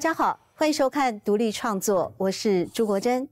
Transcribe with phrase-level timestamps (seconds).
[0.00, 3.28] 大家好，欢迎收看独立创作，我是朱国珍。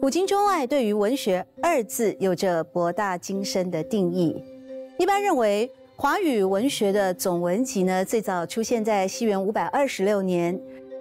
[0.00, 4.40] 古今中外对于文学二字有着博大精深的定义。
[5.00, 10.56] 一般认为，华语文学的总文集呢，最早出现在西元五百二十六年，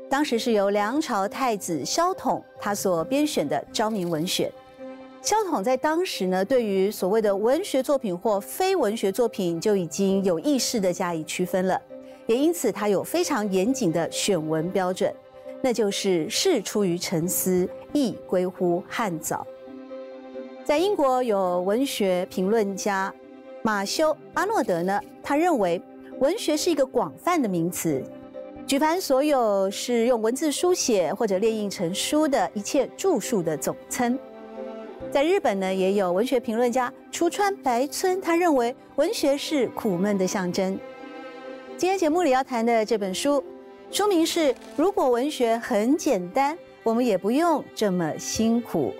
[0.10, 4.50] 当时是由梁朝太子萧统他所编选的《昭明文选》。
[5.22, 11.80] 萧统在当时呢，对于所谓的文学作品或非文学作品，就已经有意识的加以区分了。
[12.28, 15.14] 也因此，他有非常严谨的选文标准，
[15.62, 19.46] 那就是事出于沉思，意归乎汉早。
[20.64, 23.14] 在英国有文学评论家
[23.62, 25.80] 马修阿诺德呢，他认为
[26.20, 28.04] 文学是一个广泛的名词，
[28.66, 34.18] 举凡所有是用文字书写或者列印成书的一切著述的总称。
[35.12, 40.80] 在日本呢，也有文学评论家出川白村，他认为文学是苦闷的象征。
[41.78, 43.44] 今天节目里要谈的这本书，
[43.92, 48.94] 书名是《如果文学很简单，我们也不用这么辛苦》。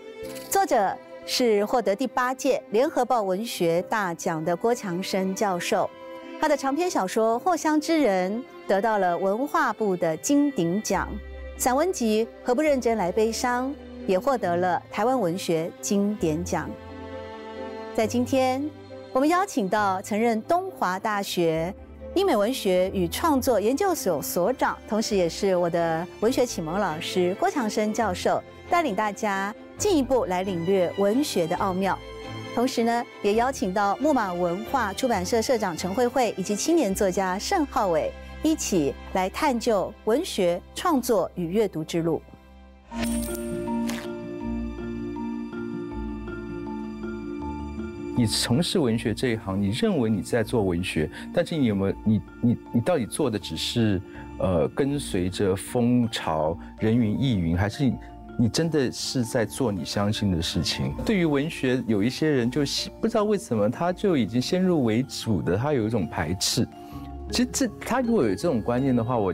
[0.52, 0.94] 作者
[1.26, 5.90] 是获得第八届联合报文学大奖的郭强生教授。
[6.42, 11.08] 他的长篇小说《藿香之人》得到了文化部的金鼎奖，
[11.58, 13.70] 散文集《何不认真来悲伤》
[14.06, 16.70] 也获得了台湾文学经典奖。
[17.96, 18.70] 在今天，
[19.14, 21.74] 我们邀请到曾任东华大学。
[22.16, 32.00] 英美文学与创作研究所所长，同时也是我的文学启蒙老师郭强生教授，带领大家进一步来领略文学的奥妙。
[32.56, 38.10] 同时呢，也邀请到木马文化出版社社长陈慧慧以及青年作家盛浩伟，
[38.42, 42.22] 一起来探究文学创作与阅读之路。
[48.18, 54.02] 你从事文学这一行，你认为你在做文学，但是你有没有你你你到底做的只是
[54.40, 57.92] 呃跟随着风潮人云亦云，还是
[58.40, 60.94] 你真的是在做你相信的事情？
[61.06, 62.62] 对于文学，有一些人就
[63.02, 66.66] 不知道为什么他就已经先入为主的，他有一种排斥。
[67.32, 69.34] 其实这他如果有这种观念的话，我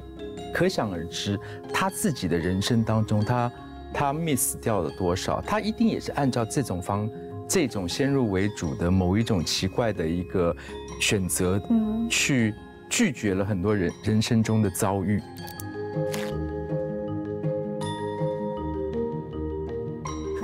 [0.51, 1.39] 可想而知
[1.71, 3.51] 他自己的人生当中，他
[3.93, 7.07] 他 miss 掉了多少，他一定也是按照这种方。
[7.53, 10.55] 这种先入为主的某一种奇怪的一个
[11.01, 12.55] 选择，嗯，去
[12.89, 15.21] 拒绝了很多人人生中的遭遇。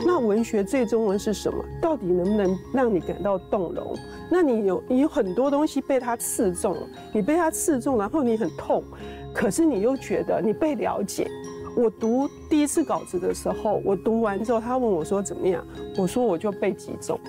[0.06, 1.64] 那文学最终文是什么？
[1.82, 3.96] 到底能不能让你感到动容？
[4.30, 6.76] 那你有你有很多东西被它刺中，
[7.14, 8.84] 你被它刺中，然后你很痛，
[9.34, 11.26] 可是你又觉得你被了解。
[11.78, 15.64] 我读第一次稿子的时候，我读完之后，他问我说怎么样？
[15.96, 17.20] 我说我就被击中，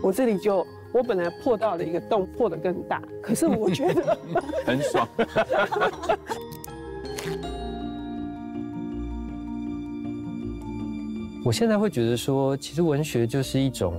[0.00, 3.02] 我这里就我本来破到了一个洞，破得更大。
[3.20, 4.16] 可是我觉得
[4.64, 5.08] 很爽。
[11.44, 13.92] 我现在会觉得说，其实文学就是一种。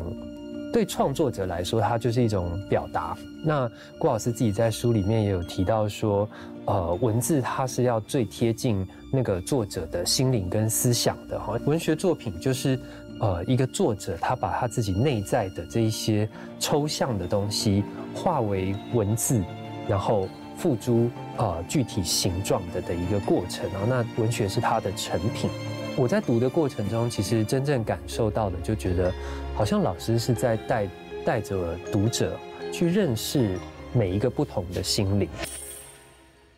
[0.74, 3.18] 对创作者来说，它就是一种表达。
[3.44, 6.30] 那郭老师自己在书里面也有提到说，
[6.66, 11.60] 呃，文字它是要最贴近那个作者的心灵跟思想的哈。
[11.66, 12.80] 文学作品就是，
[13.20, 16.28] 呃，一个作者他把他自己内在的这一些
[16.60, 19.42] 抽象的东西化为文字，
[19.88, 23.82] 然后付诸呃具体形状的的一个过程啊。
[23.88, 25.50] 那文学是它的成品。
[25.96, 29.12] 我在读的过程中，其实真正感受到的，就觉得
[29.56, 30.88] 好像老师是在带
[31.26, 32.38] 带着读者
[32.72, 33.58] 去认识
[33.94, 35.28] 每一个不同的心灵。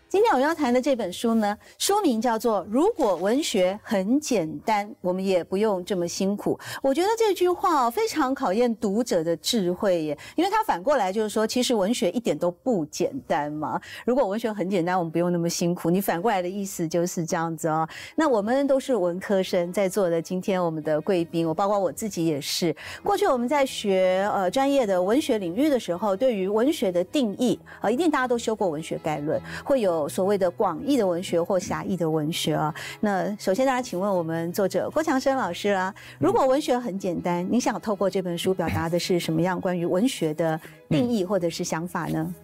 [0.10, 6.60] 今天我们要谈的这本书呢，书名叫做《如果文学很简单，我们也不用这么辛苦》。
[6.82, 13.80] 我觉得这句话非常考验读者的智慧耶，因为它反过来就是说，其实文学一点都不简单嘛。
[14.04, 15.92] 如果文学很简单，我们不用那么辛苦。
[15.92, 17.88] 你反过来的意思就是这样子哦。
[18.16, 22.76] 那我们都是文科生在座的，今天我们的贵宾，我包括我自己也是。
[23.04, 29.99] 过去我们在学呃专业的文学领域的时候，对于文学的定义啊，一定大家都修过文学概论，会有。
[30.08, 42.36] 所谓的广义的文学或狭义的文学啊，那首先大家请问我们作者郭强生老师啦，如果文学很简单，你想透过这本书表达的是什么样关于文学的定义或者是想法呢？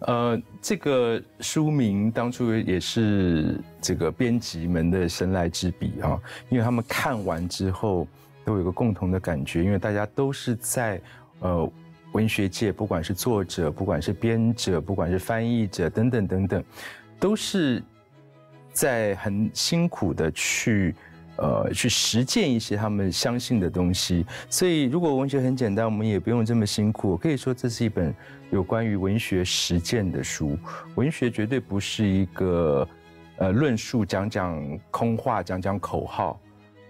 [0.00, 6.20] 呃，这个书名当初也是这个编辑们的神来之笔啊，
[6.50, 8.06] 因为他们看完之后
[8.44, 11.00] 都有个共同的感觉，因为大家都是在
[11.40, 11.70] 呃。
[12.14, 16.64] 文学界，不管是作者，不管是编者，不管是翻译者，等等等等，
[17.18, 17.82] 都是
[18.72, 20.94] 在很辛苦的去，
[21.36, 24.24] 呃，去实践一些他们相信的东西。
[24.48, 27.16] 所以，如果文学很简单，我们也不用这么辛苦。
[27.16, 28.14] 可以说，这是一本
[28.50, 30.56] 有关于文学实践的书。
[30.94, 32.88] 文学绝对不是一个
[33.38, 36.40] 呃论述、讲讲空话、讲讲口号，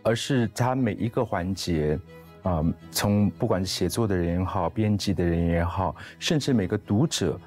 [0.03, 1.99] 而是他每一个环节，
[2.45, 7.39] 啊，从不管是写作的人也好，编辑的人也好，甚至每个读者，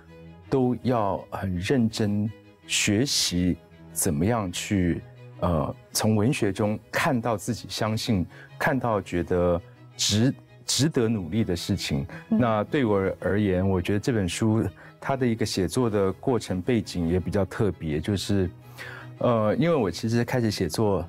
[0.49, 2.29] 都要很认真
[2.67, 3.57] 学习
[3.93, 5.01] 怎么样去，
[5.39, 8.25] 呃，从文学中看到自己相信、
[8.57, 9.61] 看到觉得
[9.95, 10.33] 值
[10.65, 12.05] 值得努力的事情。
[12.27, 14.63] 那对我而言，我觉得这本书
[14.99, 18.49] 它的一个写作的过程背景也比较特别，就是，
[19.19, 21.07] 呃，因为我其实开始写作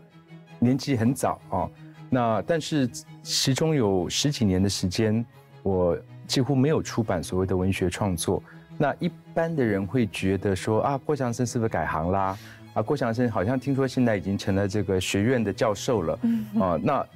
[0.59, 1.69] 年纪很早啊，
[2.11, 2.89] 那但是
[3.23, 5.25] 其中有十几年的时间，
[5.63, 8.43] 我几乎没有出版所谓的文学创作。
[8.77, 12.39] 那一般的人会觉得说啊，郭强生是不是改行啦？
[12.75, 16.19] 啊，郭强生好像听说现在已经成了这个学院的教授了。
[16.23, 17.07] 嗯啊，那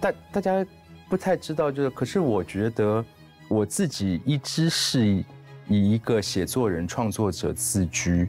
[0.00, 0.66] 大大家
[1.08, 3.04] 不太知道，就是可是我觉得
[3.48, 5.24] 我自己一直是以
[5.68, 8.28] 以一个写作人、创作者自居。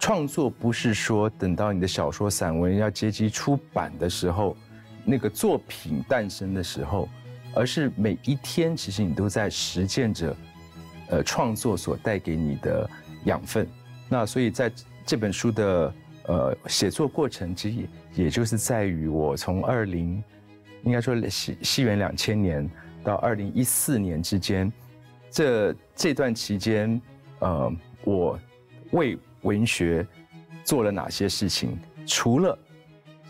[0.00, 4.56] 创作不是说等到你的小说、散文要接机出版的时候，
[5.10, 7.08] 那个作品诞生的时候，
[7.54, 10.36] 而是每一天其实你都在实践着，
[11.08, 12.90] 呃，创作所带给你的
[13.24, 13.66] 养分。
[14.06, 14.70] 那所以在
[15.06, 15.94] 这本书的
[16.24, 20.22] 呃写作过程，其实也也就是在于我从二零，
[20.82, 22.68] 应该说西西元两千年
[23.02, 24.70] 到二零一四年之间，
[25.30, 27.00] 这这段期间，
[27.38, 27.72] 呃，
[28.04, 28.38] 我
[28.90, 30.06] 为文学
[30.64, 31.78] 做了哪些事情？
[32.06, 32.58] 除了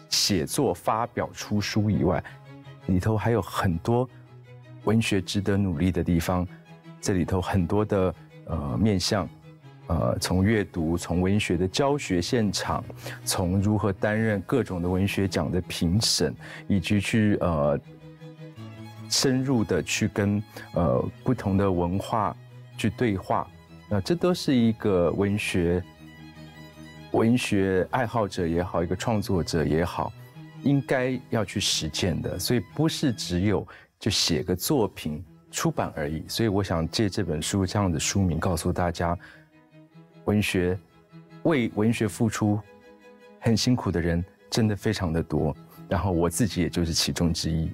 [0.09, 2.23] 写作、发表、出书以外，
[2.87, 4.09] 里头还有很多
[4.85, 6.47] 文学值得努力的地方。
[7.01, 8.15] 这里头很多的
[8.47, 9.29] 呃面向，
[9.87, 12.85] 呃，从阅读、从文学的教学现场，
[13.25, 16.35] 从如何担任各种的文学奖的评审，
[16.67, 17.79] 以及去呃
[19.09, 20.43] 深入的去跟
[20.75, 22.37] 呃不同的文化
[22.77, 23.47] 去对话，
[23.89, 25.83] 那这都是一个文学。
[27.19, 30.13] 文学爱好者也好，一个创作者也好，
[30.63, 33.67] 应该要去实践的，所以不是只有
[33.99, 36.23] 就写个作品出版而已。
[36.29, 39.19] 所以我想借这本书这样的书名，告诉大家，
[40.27, 40.79] 文学
[41.43, 42.61] 为文学付出
[43.41, 45.53] 很辛苦的人真的非常的多，
[45.89, 47.69] 然后我自己也就是其中之一。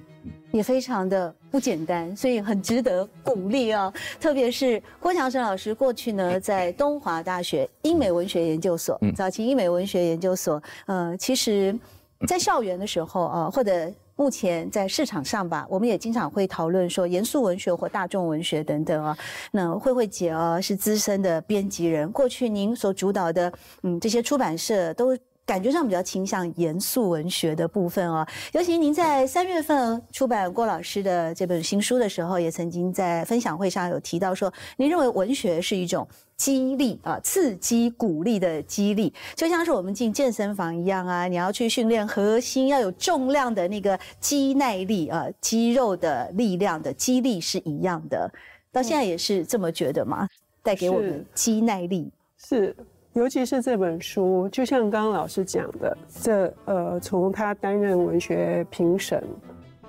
[0.55, 3.93] 也非常的不简单，所以很值得鼓励啊！
[4.21, 11.77] 特别是郭强生老师过去呢，在东华大学英美文学研究所，早期英美文学研究所，呃，其实，
[12.25, 19.17] 在校园的时候啊，或者目前在市场上吧，我们也经常会讨论说严肃文学或大众文学等等啊。
[19.51, 23.51] 那慧慧姐啊，是资深的编辑人，过去您所主导的
[23.83, 25.17] 嗯这些出版社都。
[25.45, 48.31] 感觉上比较倾向严肃文学的部分哦，尤其您在三月份出版郭老师的这本新书的时候，也曾经在分享会上有提到说，您认为文学是一种激励啊、刺激、鼓励的激励，就像是我们进健身房一样啊，你要去训练核心，要有重量的那个肌耐力啊，肌肉的力量的激励是一样的。
[48.71, 50.27] 到现在也是这么觉得吗？
[50.63, 52.75] 带给我们肌耐力是。
[53.15, 59.23] 尤其是这本书，就像刚刚老师讲的，这呃，从他担任文学评审，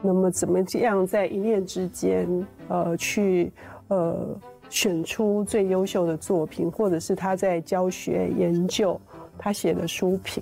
[0.00, 3.52] 那么怎么样在一念之间，呃，去
[3.88, 4.28] 呃
[4.70, 8.98] 选出最优秀的作品，或者是他在教学研究
[9.36, 10.40] 他写的书评，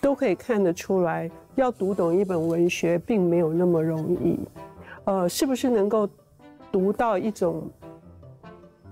[0.00, 4.38] 都可以看得出来，要读懂一本文学并没有那么容易。
[5.04, 6.08] 呃，是不是能够
[6.72, 7.62] 读到一种？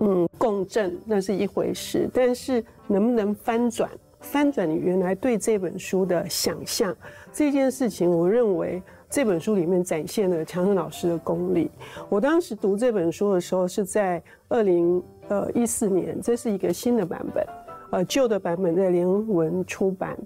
[0.01, 3.91] 嗯，共振那是一回事，但是能不能翻转？
[4.21, 6.97] 翻转你原来对这本书的想象，
[7.31, 11.71] 这件事情，我认为这本书里面展现了强生老师的功力。
[12.09, 17.47] 我当时读这本书的时候是在二零呃一四年，这是一个新的版本，
[17.91, 20.17] 呃旧的版本在联文出版，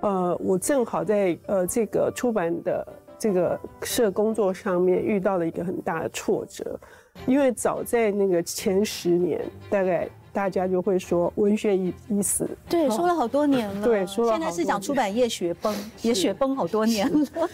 [0.00, 2.88] 呃我正好在呃这个出版的
[3.18, 6.80] 这个社工作上面遇到了一个很大的挫折。
[7.26, 13.84] 因为早在那个前十年，大概大家就会说文学已已死，对，说了好多年了。
[13.84, 14.32] 对，说了。
[14.32, 17.48] 现在是讲出版业雪崩，也雪崩好多年了。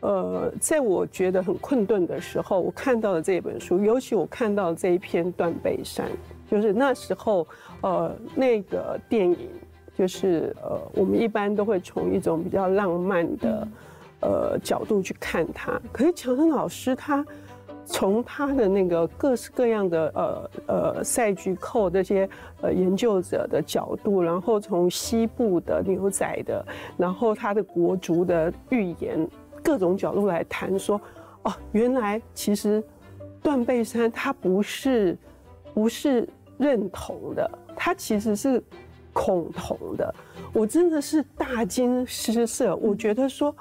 [0.00, 6.06] 呃，在我觉得很困顿的时候，我看到了这本书，尤其我看到这一篇《断背山》，
[6.50, 7.46] 就是那时候，
[7.80, 9.48] 呃，那个电影，
[9.96, 13.68] 就是呃，我们一般都会从一种比较浪漫的
[14.20, 17.24] 呃角度去看它，可是乔生老师他。
[17.90, 22.28] 从他的那个各式各样的呃呃赛局扣这些
[22.60, 26.62] 呃研究者的角度，然后从西部的牛仔的，
[26.98, 29.26] 然后他的国族的预言
[29.64, 31.00] 各种角度来谈说，
[31.44, 32.84] 哦，原来其实
[33.42, 35.16] 断背山他不是
[35.72, 36.28] 不是
[36.58, 38.62] 认同的，他其实是
[39.14, 40.14] 恐同的，
[40.52, 42.76] 我真的是大惊失色。
[42.76, 43.54] 我觉得说，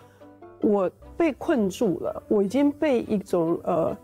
[0.62, 3.98] 我被困住了，我已经被一种呃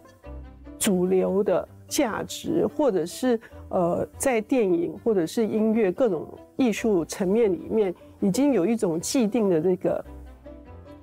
[0.83, 10.03] 主流的价值，或者是呃在电影或者是音乐各种艺术层面里面，已经有一种既定的这个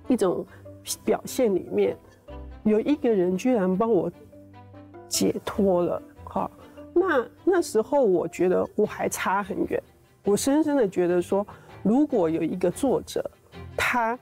[0.07, 0.45] 一种
[1.03, 1.97] 表现里面，
[2.63, 4.13] 有一个人居然帮我
[5.09, 6.03] 解脱了。
[6.25, 6.51] 好，
[6.93, 9.83] 那那时候我觉得我还差很远。
[10.25, 11.47] 我深深的觉得说，
[11.83, 13.25] 如果有一个作者，
[13.79, 14.19] 他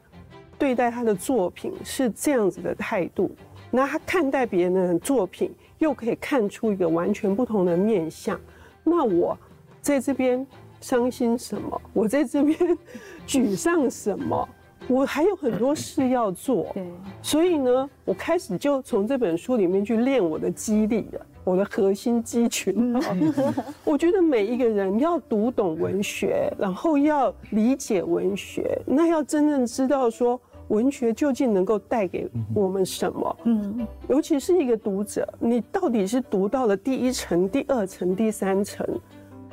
[0.57, 3.33] 对待他的作品是这样子的态度，
[3.71, 8.39] 那他看待别人的作品又可以看出一个完全不同的面相，
[8.85, 9.37] 那我
[9.81, 10.47] 在这边
[10.81, 11.81] 伤心什么？
[11.93, 12.57] 我在这边
[13.27, 14.49] 沮丧什么？
[14.87, 16.71] 我还有很多事要做。
[16.73, 16.87] 对，
[17.21, 21.27] 所以呢，我开始就从这本书里面去练我的肌力了。
[21.45, 22.95] 我的核心肌群，
[23.83, 33.37] 我觉得每一个人要读懂文学，然后要理解文学，那要真正知道说文学究竟能够带给我们什么。
[33.45, 38.87] 嗯，尤其是一个读者，你到底是读到了第一层、第二层、第三层，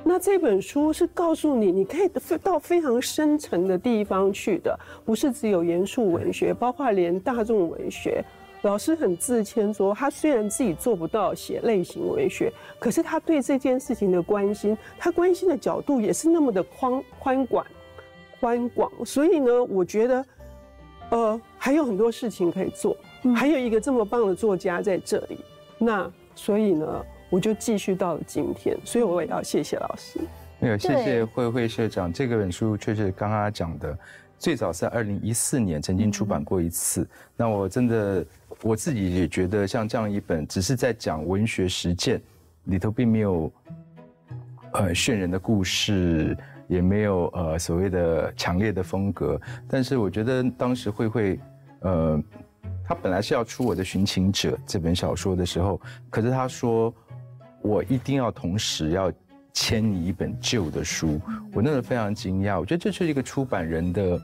[0.03, 2.09] 那这本书是告诉你，你可以
[2.43, 8.23] 到非常深层的地方去的，不是只有严肃文学，包括连大众文学。
[8.61, 17.63] 老师很自谦说，他虽然自己做不到写类型文学，可是他对这件事情的关心，他关心的角度也是那么的宽宽广、
[18.39, 18.91] 宽广。
[19.05, 20.25] 所以呢，我觉得，
[21.11, 22.95] 呃，还有很多事情可以做，
[23.35, 25.39] 还有一个这么棒的作家在这里。
[25.77, 28.77] 那所以呢，我就继续到了今天。
[28.83, 30.19] 所以我也要谢谢老师。
[30.59, 32.11] 没有，谢谢慧慧社长。
[32.11, 33.97] 这个本书确实刚刚讲的，
[34.39, 37.07] 最早在二零一四年曾经出版过一次。
[37.35, 38.25] 那我真的。
[38.61, 42.21] 我自己也觉得，像这样一本只是在讲文学实践，
[42.63, 43.51] 里头并没有
[44.71, 46.35] 呃渲人的故事，
[46.67, 49.39] 也没有呃所谓的强烈的风格。
[49.67, 51.39] 但是我觉得当时慧慧，
[51.81, 52.21] 呃，
[52.87, 55.79] 他本来是要出我的《寻情者》这本小说的时候，
[56.09, 56.93] 可是他说
[57.61, 59.11] 我一定要同时要
[59.53, 61.19] 签你一本旧的书，
[61.53, 62.59] 我那时候非常惊讶。
[62.59, 64.21] 我觉得这是一个出版人的。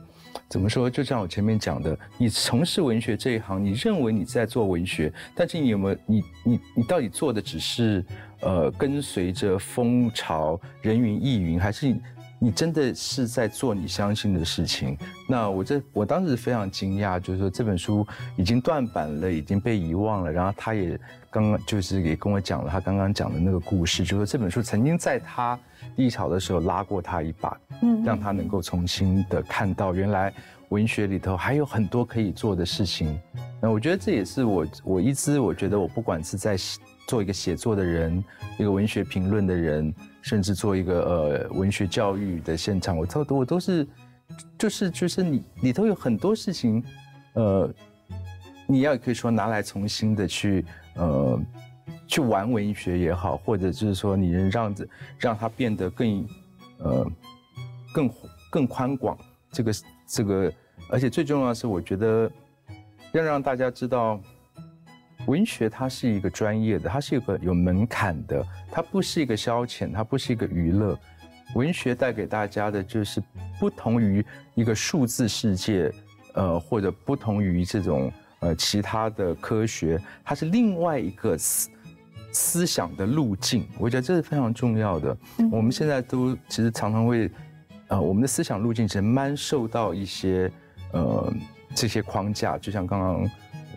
[0.48, 0.88] 怎么说？
[0.88, 5.96] 就像我前面讲的，你从事文学这一行，你认为你在做文学，但是你有没有？
[6.06, 8.02] 你你你到底做的只是
[8.40, 11.94] 呃跟随着风潮、人云亦云，还是
[12.42, 14.98] 你你真的是在做你相信的事情？
[15.28, 18.04] 那我这我当时非常惊讶，就是说这本书
[18.36, 20.30] 已经断版了，已经被遗忘了。
[20.30, 20.98] 然后他也
[21.30, 25.56] 刚刚就是也跟我讲了他刚刚讲的那个故事，就说这本书曾经在他。
[25.96, 30.32] 低潮的时候拉过他一把，嗯，让他能够重新的看到原来
[30.68, 33.20] 文学里头还有很多可以做的事情。
[33.60, 36.56] 那我觉得这也是我我一直我觉得我不管是在
[37.08, 38.24] 做一个写作的人，
[38.58, 43.86] 一个文学评论的人，甚至做一个呃文学教育的现场，我都我都是
[44.58, 46.82] 就是就是你里头有很多事情，
[47.34, 47.70] 呃，
[48.66, 50.64] 你要可以说拿来重新的去
[50.94, 51.38] 呃。
[52.08, 54.86] 去玩文学也好，或者就是说，你能让着
[55.18, 56.28] 让它变得更，
[56.76, 57.10] 呃，
[57.94, 58.10] 更
[58.50, 59.16] 更宽广。
[59.50, 59.72] 这个
[60.06, 60.52] 这个，
[60.90, 62.30] 而且最重要的是，我觉得
[63.12, 64.20] 要让大家知道，
[65.26, 70.98] 文学它是一个专业的，它是一个有门槛的，它不是一个消遣，它不是一个娱乐。
[71.54, 73.22] 文学带给大家的就是
[73.58, 74.24] 不同于
[74.54, 75.92] 一个数字世界，
[76.34, 81.36] 呃，或者不同于这种呃其他的科学，它是另外一个。
[82.34, 85.14] 思想的路径，我觉得这是非常重要的。
[85.50, 87.30] 我们现在都其实常常会，
[87.88, 90.50] 呃，我们的思想路径其实蛮受到一些
[90.92, 91.30] 呃
[91.74, 93.30] 这些框架，就像刚刚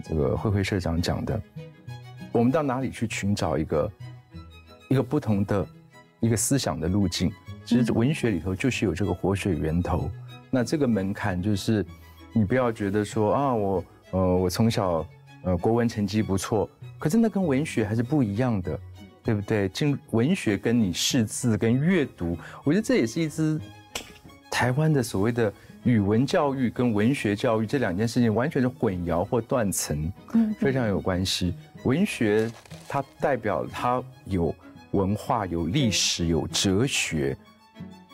[0.04, 1.42] 这个慧慧社长讲的，
[2.32, 3.92] 我们到哪里去寻找一个
[4.90, 5.68] 一个不同的
[6.20, 7.32] 一个思想的路径？
[7.66, 10.10] 其实文学里头就是有这个活水源头。
[10.52, 11.86] 那这个门槛就是，
[12.34, 15.06] 你不要觉得说啊，我呃我从小
[15.44, 16.70] 呃国文成绩不错。
[16.98, 18.80] 可是那跟文学还是不一样的，
[19.24, 19.68] 对不对？
[19.70, 23.60] 进文学跟你识字跟阅读，我觉得这也是一支
[24.50, 25.52] 台湾的所谓的
[25.86, 31.54] 语文教育跟文学教育这两件事情完全是混淆或断层，嗯，非常有关系。
[31.84, 32.52] 文学
[32.88, 34.54] 它代表它有
[34.92, 37.38] 文化、有历史、有哲学，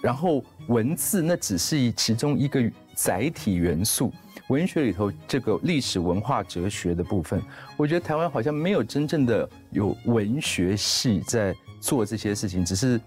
[0.02, 2.62] 然后文字那只是其中一个
[2.94, 4.14] 载体元素。
[4.50, 7.42] 文学里头这个历史文化哲学的部分，
[7.78, 13.00] 我觉得台湾好像没有真正的有文学系在做这些事情，只是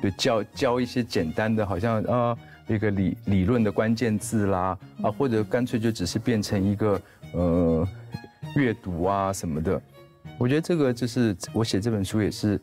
[0.00, 7.00] 就教教一些简单的，好像啊一个理理论的关键字啦啊，或者干脆就只是变成一个
[7.32, 7.88] 呃
[8.56, 9.80] 阅读啊什么的。
[10.38, 12.60] 我觉得这个就是我写这本书也是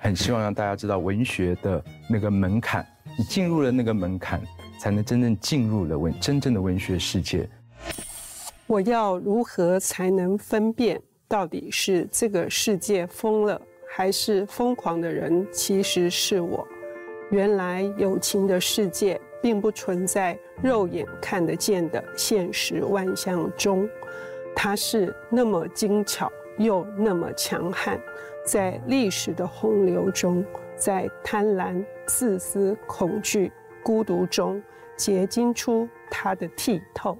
[0.00, 4.42] 很希望让大家知道文学的那个门槛你进入了那个门槛，
[4.80, 7.48] 才能真正进入了文真正的文学世界。
[8.66, 16.66] 我要如何才能分辨到底是这个世界疯了，还是疯狂的人其实是我？
[17.30, 23.88] 原来友情的世界并不存在肉眼看得见的现实万象中，
[24.54, 28.00] 它是那么精巧又那么强悍，
[28.44, 30.44] 在历史的洪流中，
[30.76, 33.52] 在贪婪、自私、恐惧、
[33.82, 34.62] 孤独中
[34.96, 37.16] 结晶出它的剔透。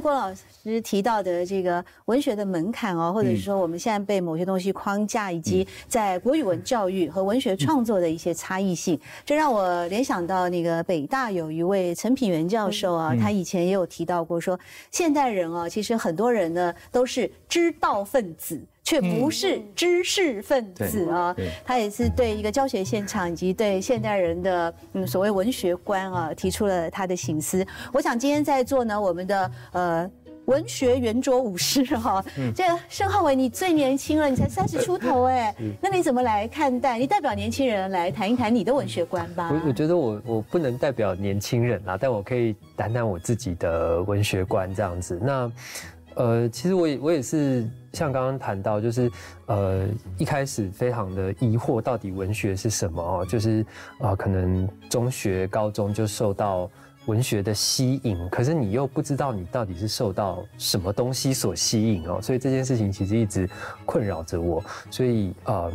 [0.00, 14.58] 才郭老师提到的这个文学的门槛哦，或者是说我们现在被某些东西框架，以及在国语文教育和文学创作的一些差异性，这让我联想到那个北大有一位陈品元教授啊，他以前也有提到过说，
[14.90, 18.58] 现代人啊，其实很多人呢都是知道分子。
[18.90, 27.64] 却不是知识分子啊，他也是对一个教学现场以及对现代人的嗯所谓文学观啊提出了他的醒思。
[27.92, 30.10] 我想今天在座呢，我们的呃
[30.46, 32.20] 文学圆桌武士哈，
[32.52, 36.98] 这个盛浩伟你最年轻了，你才三十出头哎，那你怎么来看待？
[36.98, 39.52] 你代表年轻人来谈一谈你的文学观吧。
[39.52, 45.16] 我我觉得我我不能代表年轻人啊，但我可以谈谈我自己的文学观这样子。
[45.22, 45.52] 那。
[46.16, 49.10] 呃，其实我也我也是像刚刚谈到，就是
[49.46, 49.86] 呃
[50.18, 53.26] 一开始非常的疑惑，到底文学是什么哦？
[53.26, 53.64] 就是
[53.98, 56.70] 啊，可能中学、高中就受到
[57.06, 63.48] 文学的吸引，可是你又不知道你到底是受到什么东西所吸引哦，所以这件事情其实一直
[63.84, 65.72] 困扰着我，所以呃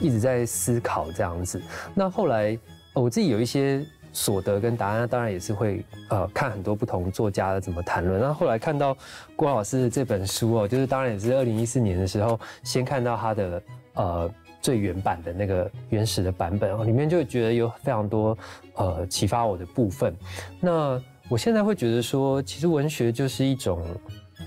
[0.00, 1.62] 一直在思考这样子。
[1.94, 2.58] 那后来
[2.92, 3.84] 我自己有一些。
[4.14, 8.18] 所得跟答案，当然也是会呃看很多不同作家的怎么谈论。
[8.18, 8.96] 那后来看到
[9.36, 13.62] 郭老师的这本书哦，就是当然也是二零一四年的时候，先看到他的
[13.94, 14.30] 呃
[14.62, 18.38] 最原版的那个原始的版本哦，里面就觉得有非常多
[18.76, 20.16] 呃启发我的部分。
[20.60, 20.98] 那
[21.28, 23.84] 我现在会觉得说，其实文学就是一种。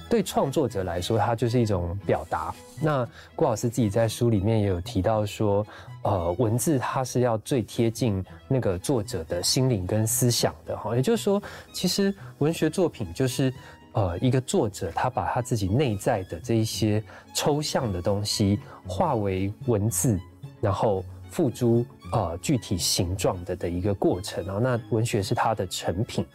[0.09, 2.53] 对创作者来说，它就是一种表达。
[2.81, 5.65] 那郭老师自己在书里面也有提到说，
[6.03, 10.95] 呃，文字它是要最贴近那个作者的心灵跟思想的哈。
[10.95, 11.41] 也就是说，
[11.73, 13.53] 其实文学作品就是
[13.91, 20.17] 呃一个作者他把他自己内在的这一些抽象的东西化为文字，
[20.61, 24.59] 然后付诸呃具体形状的的一个过程啊。
[24.61, 26.25] 那文学是它的成品。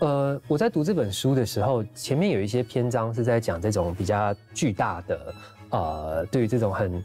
[0.00, 5.34] 呃，我在读这本书的时候，前面有一些篇章是在讲这种比较巨大的，
[5.70, 7.04] 呃，对于这种很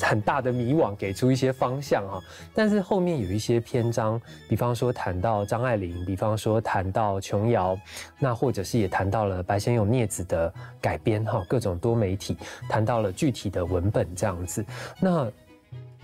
[0.00, 2.20] 很大的迷惘，给出一些方向哈。
[2.54, 7.76] 但是后面有一些篇章，比方说谈到张爱玲，比方说谈到琼瑶，
[8.20, 12.36] 那或者是也谈到了白先勇、镊子的改编哈，各种多媒体，
[12.68, 14.64] 谈到了具体的文本这样子。
[15.00, 15.28] 那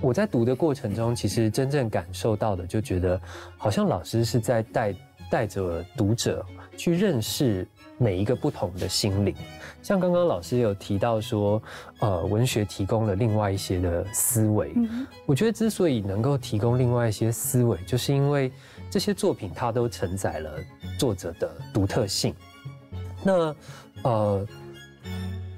[0.01, 3.21] 我在读的过程中，其实真正感受到的，就觉得
[3.57, 4.93] 好像老师是在带。
[5.31, 6.45] 带着读者
[6.77, 7.67] 去认识
[7.99, 9.35] 每一个不同的心灵，
[9.83, 11.63] 像刚刚老师有提到说，
[12.01, 14.75] 呃，文学提供了另外一些的思维。
[15.25, 18.53] 我觉得之所以能够提供另外一些思维，就是因为
[18.91, 20.51] 这些作品它都承载了
[20.99, 22.35] 作者的独特性。
[23.23, 23.57] 那
[24.03, 24.47] 呃，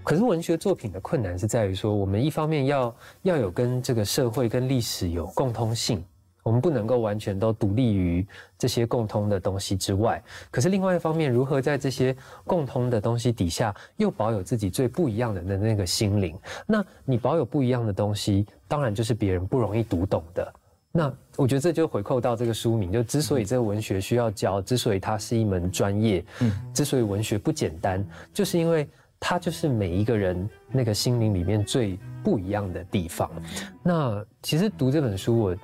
[0.05, 6.05] 可是文学作品的困难是在于说，我们一方面要要有跟这个社会跟历史有共通性。
[6.49, 8.27] 我们不能够完全都独立于
[8.59, 16.35] 这些共通的东西之外，可是另外一方面，如何在这些共通的东西底下，又保有自己最不一样的那那个心灵？
[16.67, 20.55] 那你保有不一样的东西，当然就是别人不容易读懂的。
[20.91, 28.89] 那我觉得这就回扣到这个书名，就之所以这个文学需要教，之所以它是一门专业，嗯，之所以文学不简单，就是因为
[29.21, 33.31] 它就是每一个人那个心灵里面最不一样的地方。
[33.83, 35.57] 那其实读这本书，我。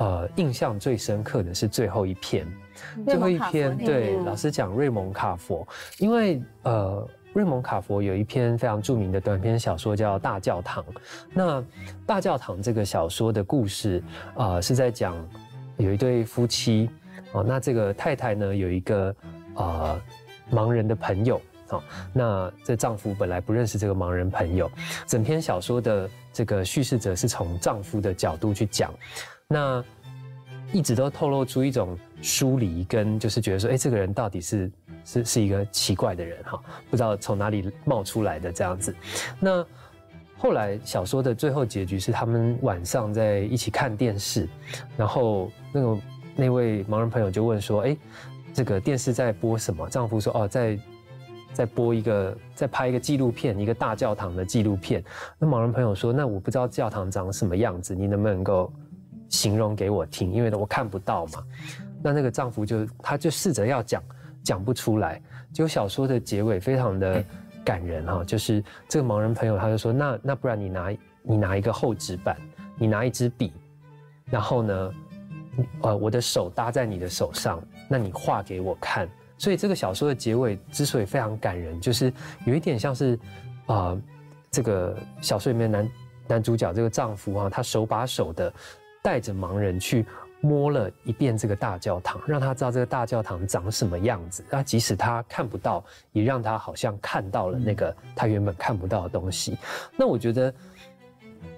[0.00, 2.50] 呃，印象最深刻的是最后一篇，
[3.04, 10.82] 最后一篇对老师讲瑞蒙卡佛，因为呃，瑞蒙卡佛有一篇非常著名的短篇小说叫《大教堂》。
[11.34, 11.60] 那
[12.06, 14.02] 《大教堂》这个小说的故事
[14.34, 15.14] 啊，是在讲
[15.76, 16.88] 有一对夫妻
[17.32, 19.14] 哦，那这个太太呢有一个
[19.56, 20.00] 呃
[20.50, 21.82] 盲人的朋友哦，
[22.14, 24.70] 那这丈夫本来不认识这个盲人朋友，
[25.06, 28.90] 整篇小说的这个叙事者是从丈夫的角度去讲。
[29.52, 29.84] 那
[30.72, 34.70] 一直都透露出一种疏离，跟就是觉得说，哎，这个人到底是
[35.04, 38.94] 是是一个奇怪的人哈，不知道从哪里冒出来的这样子。
[39.40, 39.66] 那
[40.38, 44.48] 后来小说的最后结局是，他们晚上在一起看电视，
[44.96, 46.00] 然后那个
[46.36, 47.96] 那位盲人朋友就问说，哎，
[48.54, 49.88] 这个电视在播什么？
[49.88, 50.78] 丈夫说，哦，在
[51.52, 55.02] 在播一个，在拍一个纪录片，一个大教堂的纪录片。
[55.36, 58.72] 那盲人朋友说：“那我不知道教堂长什么样子，你能不能够
[59.30, 60.30] 形容给我听？
[60.30, 61.42] 因为我看不到嘛。”
[62.02, 64.02] 那那个丈夫就他就试着要讲，
[64.42, 65.20] 讲不出来。
[65.52, 67.24] 结果小说的结尾非常的
[67.64, 72.36] 感人哈，就是这个盲人朋友他就说：“那那不然你拿你拿一个厚纸板，
[72.76, 73.52] 你拿一支笔，
[74.30, 74.94] 然后呢，
[75.82, 82.12] 呃，我的手搭在你的手上，那你画给我看。”所以这个小说的结尾之所以非常感人，就是
[82.44, 83.18] 有一点像是，
[83.66, 83.96] 啊，
[84.50, 85.90] 这个小说里面男
[86.28, 88.52] 男主角这个丈夫啊，他手把手的
[89.02, 90.04] 带着盲人去
[90.40, 94.44] 摸了一遍这个大教堂，让他知道这个大教堂长什么样子。
[94.50, 99.58] 那即使他看不到，也让他好像看到了那个他原本看不到的东西。
[99.96, 100.52] 那我觉得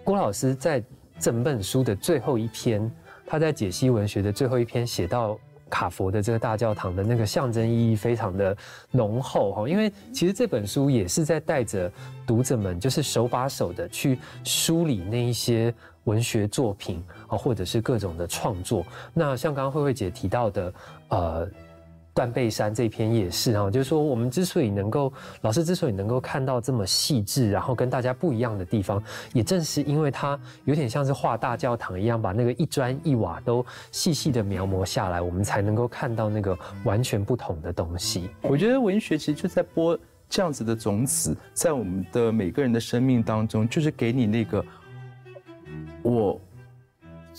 [0.05, 0.83] 郭老师在
[1.19, 2.91] 整本书的最后一篇，
[3.27, 5.39] 他在解析文学的最后一篇写到。
[5.73, 8.55] 卡佛的这个大教堂的那个象征意义非常的
[8.91, 11.91] 浓厚哈，因为其实这本书也是在带着
[12.27, 15.73] 读者们，就是手把手的去梳理那一些
[16.05, 18.85] 文学作品啊，或者是各种的创作。
[19.15, 20.75] 那像刚刚慧慧姐提到的，
[21.09, 21.49] 呃。
[22.15, 38.29] 断背山这篇也是哈，就是说我们之所以能够，老师之所以能够看到这么细致，然后跟大家不一样的地方，也正是因为他有点像是画大教堂一样，把那个一砖一瓦都细细的描摹下来，我们才能够看到那个完全不同的东西。
[38.43, 39.99] 我觉得文学其实就在播
[40.29, 44.65] 这样子的种子，在我们的每个人的生命当中，就是给你那个
[46.03, 46.41] 我。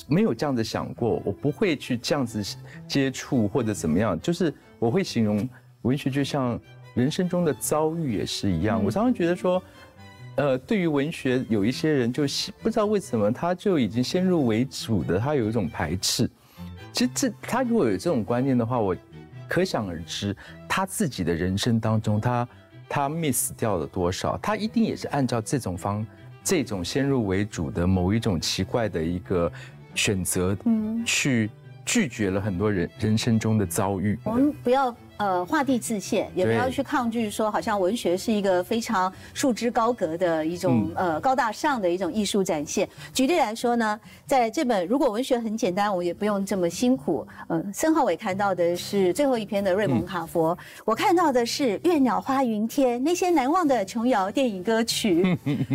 [0.08, 2.44] 没有这样子想过，我不会去这样子
[2.88, 4.20] 接触或者怎么样。
[4.20, 5.48] 就是我会形容
[5.84, 6.60] 文学就像
[6.96, 8.84] 人生中的遭遇也是一样。
[8.84, 9.62] 我常常觉得说，
[10.36, 12.24] 呃，对于文学有一些人就
[12.62, 16.30] 不知道为什么他就已经先入为主的，他有一种排斥。
[16.92, 18.96] 其实这他如果有这种观念的话，我
[19.48, 20.36] 可想而知
[20.68, 22.48] 他自己的人生当中他
[22.90, 24.38] 他 miss 掉了多少。
[24.38, 26.06] 他一定也是按照这种方
[26.44, 29.52] 这种先入为主的某一种奇怪的一个。
[29.96, 30.56] 选择
[31.06, 31.50] 去
[31.86, 34.18] 拒绝了很多人人生中的遭遇。
[34.24, 34.96] 我们不要。
[35.18, 42.90] 呃，画地自限，也不要去抗拒说，好像文学是一个非常束之高阁的一种呃高大上的一种艺术展现。
[43.14, 47.26] 举例来说呢，在这本如果文学很简单，我也不用这么辛苦。
[47.50, 55.22] 嗯，申浩伟看到的是最后一篇的瑞蒙卡佛，我看到的是月鸟花云天那些难忘的琼瑶电影歌曲。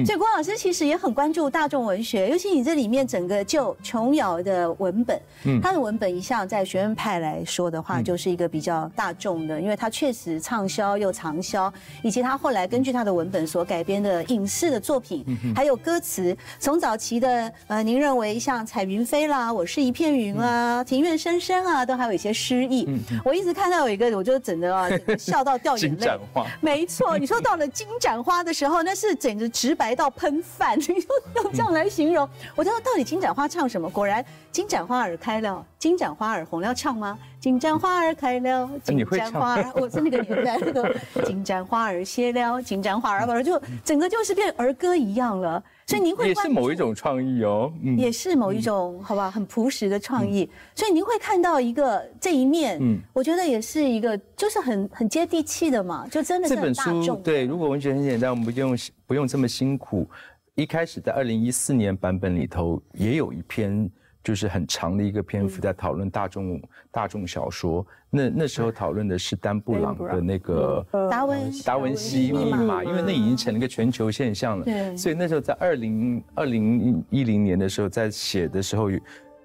[0.04, 5.20] 所以郭老师其实也很关注大众文学，尤其你这里面整个就琼瑶的文本，
[5.62, 9.27] 他的文本一向在学院派来说的话，就是一个比较大众。
[9.46, 22.88] 的，因为他确实畅销又长销，以及他后来根据他的文本所改编的影视的作品，还有歌词，从早期的呃，您认为像彩云飞啦，我是一片云啊，庭院深深啊，都还有一些诗意。
[23.24, 24.88] 我一直看到有一个，我就整的啊，
[25.18, 25.96] 笑到掉眼泪。
[25.96, 33.88] 金盏花，没错，你说到了金盏花的时候，那是简直直白到喷饭， 你用用这样来形容，我知道到底金盏花唱什么？
[33.90, 37.18] 果然金盏花儿开了，金盏花儿红了，唱吗？
[37.40, 40.92] 金盏花儿开了，金盏花儿，我是那个年代那个
[41.24, 45.62] 金盏花儿谢了，金盏花儿就整个就是变儿歌一样了。
[45.86, 50.50] 所以您会也是某一种创意哦，也是某一种好吧，很朴实的创意。
[50.74, 60.08] 所以您会看到一个这一面，嗯，我觉得也是一个就是很很接地气的嘛，就真的是这本书对，如果文学很简单，我们不用不用这么辛苦。
[60.56, 63.88] 一开始在二零一四年版本里头也有一篇。
[64.28, 74.66] 就是很长的一个篇幅在讨论大众大众小说，那那时候讨论的是丹布朗的那个达文达文西密码，因为那已经成了一个全球现象了。
[74.66, 78.90] 对，所以那时候在二零二零一零年的时候，在写的时候，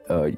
[0.09, 0.29] 呃，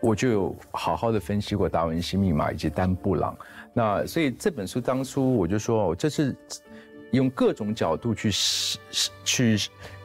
[0.00, 3.36] 我就有好好的分析过达文西密码以及丹布朗。
[3.72, 6.32] 那所以这本书当初我就说，这是
[7.10, 8.30] 用各种角度去
[9.24, 9.58] 去。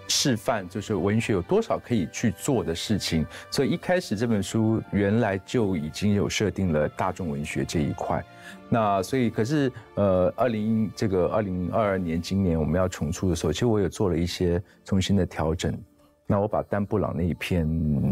[0.09, 8.21] 示范就是文学有多少可以去做的事情，所以一开始这本书原来就已经有设定了大众文学这一块。
[8.67, 15.77] 那所以可是呃，二零这个二零二二年今年我们要重出的时候，其实我有做了一些重新的调整。
[16.25, 17.67] 那我把丹布朗那一篇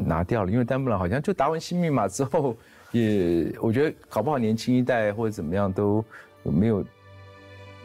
[0.07, 2.55] 拿掉了，因为丹布朗好像就达文西密码之后，
[2.91, 6.03] 也我觉得搞不好年轻一代或者怎么样都
[6.43, 6.86] 没有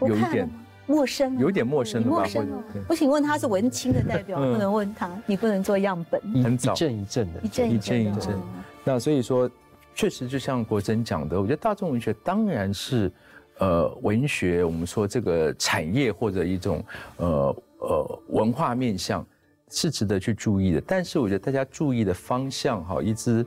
[0.01, 0.49] 有一点。
[0.87, 2.63] 陌生，有点陌生陌生哦。
[2.89, 6.21] 我请问他是文青的代表，不能问他，你不能做样本。
[6.43, 8.37] 很早，一阵一阵的，一阵一阵一阵。
[8.85, 9.49] 那所以说，
[9.95, 13.11] 确实就像国珍讲的，我觉得大众文学当然是，
[13.59, 16.85] 呃，文学我们说这个产业或者一种
[17.19, 19.25] 呃呃文化面向
[19.71, 20.83] 是值得去注意的。
[20.85, 23.47] 但是我觉得大家注意的方向哈，一直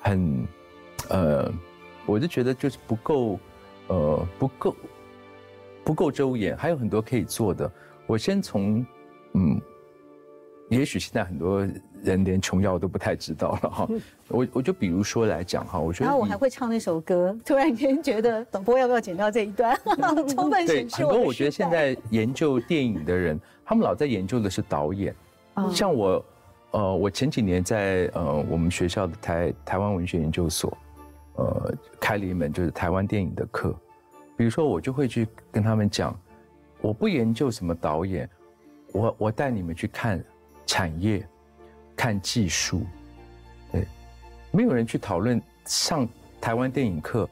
[0.00, 0.46] 很
[1.10, 1.52] 呃，
[2.06, 3.38] 我就觉得就是不够
[3.88, 4.74] 呃不够。
[5.84, 7.70] 不够周延，还有很多可以做的。
[8.06, 8.84] 我先从，
[9.34, 9.60] 嗯，
[10.68, 11.66] 也许现在很多
[12.02, 13.88] 人连琼瑶都不太知道了哈。
[14.28, 19.78] 我我就比如说来讲哈，我觉得然后我还会唱那首歌，突然间觉得导播要不要剪掉这一段，
[20.28, 25.14] 充分对显示很多我觉得现在研究电影的人，他们老在研究的是导演。
[25.54, 26.24] 哦像我，
[26.70, 30.76] 呃，我前几年在呃我们学校的台台湾文学研究所，
[31.34, 33.74] 呃，开了一门就是台湾电影的课。
[34.40, 36.18] 比如说，我就会去跟他们讲，
[36.80, 38.26] 我不研究什么导演，
[38.90, 40.24] 我我带你们去看
[40.64, 41.28] 产业，
[41.94, 42.86] 看技术，
[43.70, 43.86] 对，
[44.50, 46.08] 没有人去讨论上
[46.40, 47.28] 台湾电影课，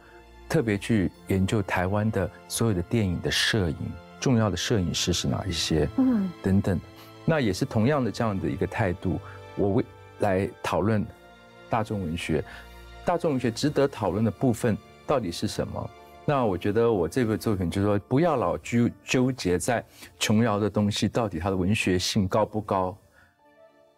[0.51, 3.79] 特别去研究台湾的所有的电影的摄影，
[4.21, 6.79] 重要的摄影师是哪一些，嗯等等。
[7.25, 9.19] 那也是同样的这样的一个态度，
[9.57, 9.85] 我为
[10.19, 11.03] 来讨论
[11.71, 12.45] 大众文学，
[13.03, 15.91] 大众文学值得讨论的部分到底是什么？
[16.29, 19.83] 那我觉得我这个作品就是说，不要老纠纠结在
[20.19, 22.95] 琼瑶的东西到底它的文学性高不高，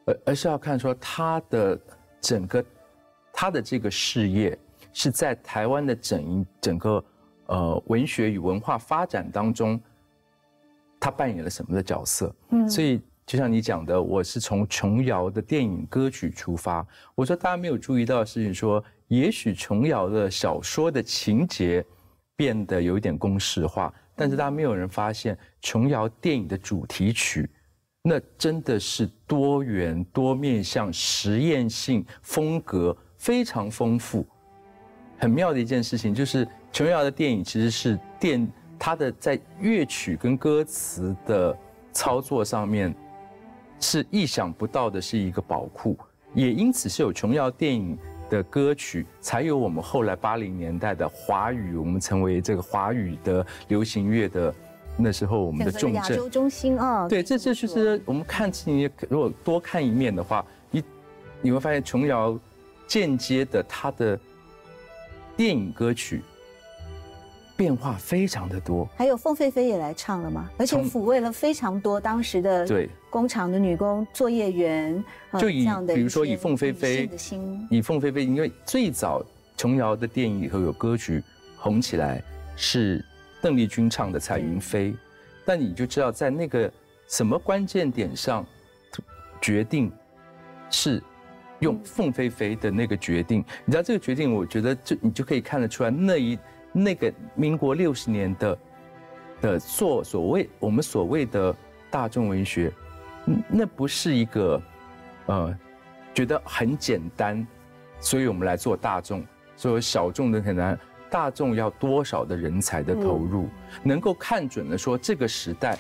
[0.05, 1.77] 而而是要看说它的
[2.21, 2.65] 整个
[3.33, 4.57] 它的这个事业
[4.93, 7.05] 是在台湾的整一整个
[7.47, 9.81] 呃文学与文化发展当中，
[11.01, 12.33] 它扮演了什么的角色？
[12.51, 16.87] 嗯所以就像你讲的，我是从琼瑶的电影歌曲出发。
[17.17, 21.85] 我说大家没有注意到的事情说，也许琼瑶的小说的情节
[22.41, 27.47] 变得有一点公式化，但是大家没有人发现琼瑶电影的主题曲，
[28.01, 34.27] 那真的是多元、多面向、实验性、风格非常丰富。
[35.19, 41.55] 很妙的一件事情就是，琼瑶的电影其实是电它的在乐曲跟歌词的
[41.93, 42.95] 操作上面
[43.81, 45.95] 是意想不到的，是一个宝库，
[46.33, 47.99] 也因此是有琼瑶电影
[48.31, 54.55] 的歌曲，才有我们后来八零年代的华语，我们成为这个华语的流行乐的
[54.97, 55.95] 那时候我们的重镇。
[55.95, 60.83] 亚洲中心啊，对，这这就是我们看事情，如果多看一面的话，你
[61.43, 62.39] 你会发现琼瑶
[62.87, 64.19] 间接的他的
[65.37, 66.23] 电影歌曲
[67.61, 68.89] 变化非常的多。
[68.97, 72.89] 还有凤飞飞也来唱了吗，而且抚慰了非常多当时的对。
[73.11, 77.11] 工厂的女工、作业员，呃就以这样的比如说以凤飞飞
[77.69, 79.23] 以凤飞飞，因为最早
[79.59, 81.23] 琼瑶的电影里头有歌曲
[81.59, 82.23] 红起来
[82.57, 83.05] 是
[83.43, 84.93] 邓丽君唱的《彩云飞》，
[85.45, 86.73] 但你就知道在那个
[87.09, 88.43] 什么关键点上
[89.39, 89.93] 决定
[90.71, 91.03] 是
[91.59, 96.39] 用凤飞飞的那个决定，你知道这个决定，我觉得就你就可以看得出来那一
[96.73, 98.59] 那个民国六十年的
[99.41, 101.55] 的做所谓我们所谓的
[101.91, 102.73] 大众文学，
[103.27, 104.63] 嗯那不是一个
[105.27, 105.59] 呃
[106.15, 107.47] 觉得很简单，
[107.99, 109.25] 所以我们来做大众，
[109.57, 110.79] 所以小众的很难。
[111.11, 113.49] 大众要多少的人才的投入，
[113.83, 115.77] 能够看准了说这个时代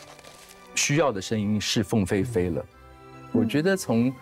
[0.75, 2.65] 需要的声音是凤飞飞了。
[3.31, 4.13] 我觉得从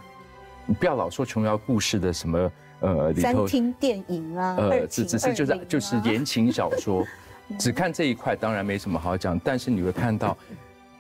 [0.79, 7.05] 不要老说琼瑶故事的什么呃里三头厅电影啊，呃，只只是就是就是啊言情小说，
[7.59, 10.37] 只看这一块当然没什么好讲，但是你会看到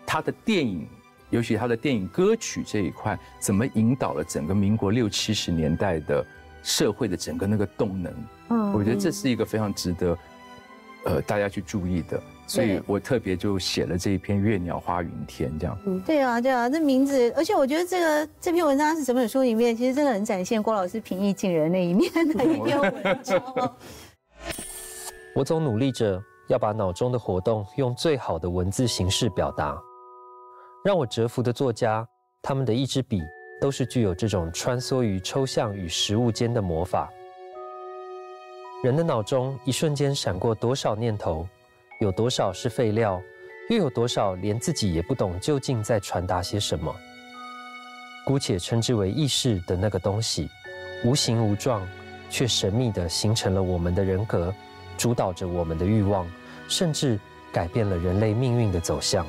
[0.06, 0.88] 他的电影，
[1.30, 6.24] 尤其他的电影歌曲这一块，怎么引导了整个民国六七十年代的
[6.62, 8.12] 社会的整个那个动能。
[8.50, 10.18] 嗯我觉得这是一个非常值得
[11.04, 15.78] 呃大家去注意的，所以我特别就写了这一篇《月鸟花云天》这样。
[16.06, 23.70] 对啊，对啊，这名字，而且我觉得这个这篇文章是整本书里面，其实真的很展现郭老师平易近人那一面的一篇文章哦。
[25.34, 29.78] 我总努力着要把脑中的活动用最好的文字形式表达。
[30.82, 32.08] 让我折服的作家，
[32.40, 33.20] 他们的一支笔
[33.60, 37.10] 都是具有这种穿梭于抽象与实物间的魔法。
[38.82, 41.46] 人的脑中一瞬间闪过多少念头，
[41.98, 43.20] 有多少是废料，
[43.68, 46.94] 又有多少连自己也不懂究竟在传达些什么。
[48.24, 50.48] 姑且称之为意识的那个东西，
[51.04, 51.84] 无形无状，
[52.30, 54.54] 却神秘地形成了我们的人格，
[54.96, 56.24] 主导着我们的欲望，
[56.68, 57.18] 甚至
[57.52, 59.26] 改变了人类命运的走向。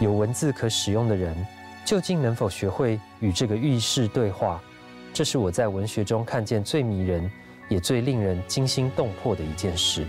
[0.00, 1.46] 有文字可使用的人，
[1.84, 4.60] 究竟能否学会与这个意识对话？
[5.14, 7.30] 这是我在文学中看见最迷人，
[7.68, 10.04] 也最令人惊心动魄的一件事。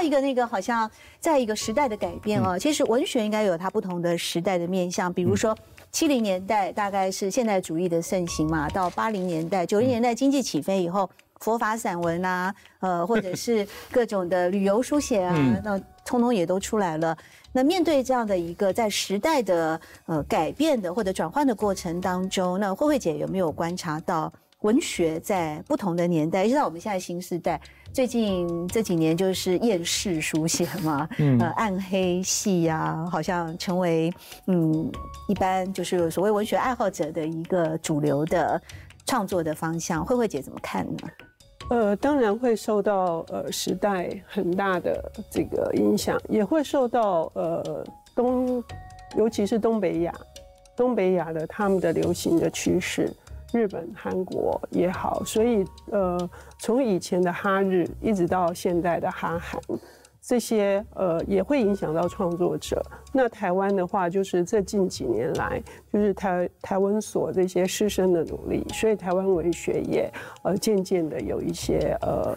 [0.00, 5.56] 到一个那个，好像在一个时代的改变嗯哦，其实文学应该有它不同的时代的面向，比如说。
[5.92, 11.10] 七零年代大概是现代主义的盛行嘛，到八零年代、九零年代经济起飞以后，
[11.40, 17.18] 佛法散文啊，呃，或者是各种的旅游书写啊，嗯那通通也都出来了。
[17.50, 27.60] 那面对这样的一个在时代的呃改变的或者转换的过程当中，那慧慧姐有没有观察到文学在不同的年代，直到我们现在新时代，
[27.92, 31.08] 最近这几年就是厌世书写嘛，
[31.40, 34.12] 呃，暗黑系呀，好像成为
[34.46, 34.90] 嗯，
[35.28, 38.60] 一般就是所谓文学爱好者的一个主流的
[39.06, 40.04] 创作的方向。
[40.04, 41.08] 慧慧姐怎么看呢？
[41.70, 48.62] 呃，当然会受到呃时代很大的这个影响，也会受到呃东，
[49.16, 50.14] 尤其是东北亚，
[50.76, 53.12] 东北亚的他们的流行的趋势。
[53.52, 59.60] 日本、韩国也好，所以呃，从以前的哈日一直到现在的哈韩，
[60.20, 62.80] 这些呃也会影响到创作者。
[63.12, 72.36] 那台湾的话，就是这近几年来，就是台台湾所这些师生的努力，所以台湾文学也呃渐渐的有一些呃。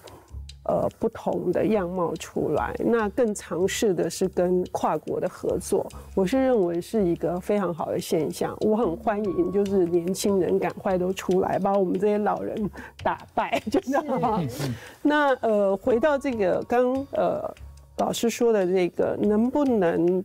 [0.65, 8.55] 呃，不同的样貌出来，那更尝试的是跟跨国的合作，我是认为是一个非常好的现象。
[8.61, 12.55] 我很欢迎，就是年轻人赶快都出来，把我们这些老人
[13.03, 14.47] 打败，就这样。
[15.01, 17.53] 那呃，回到这个刚呃
[17.97, 20.23] 老师说的这个，能不能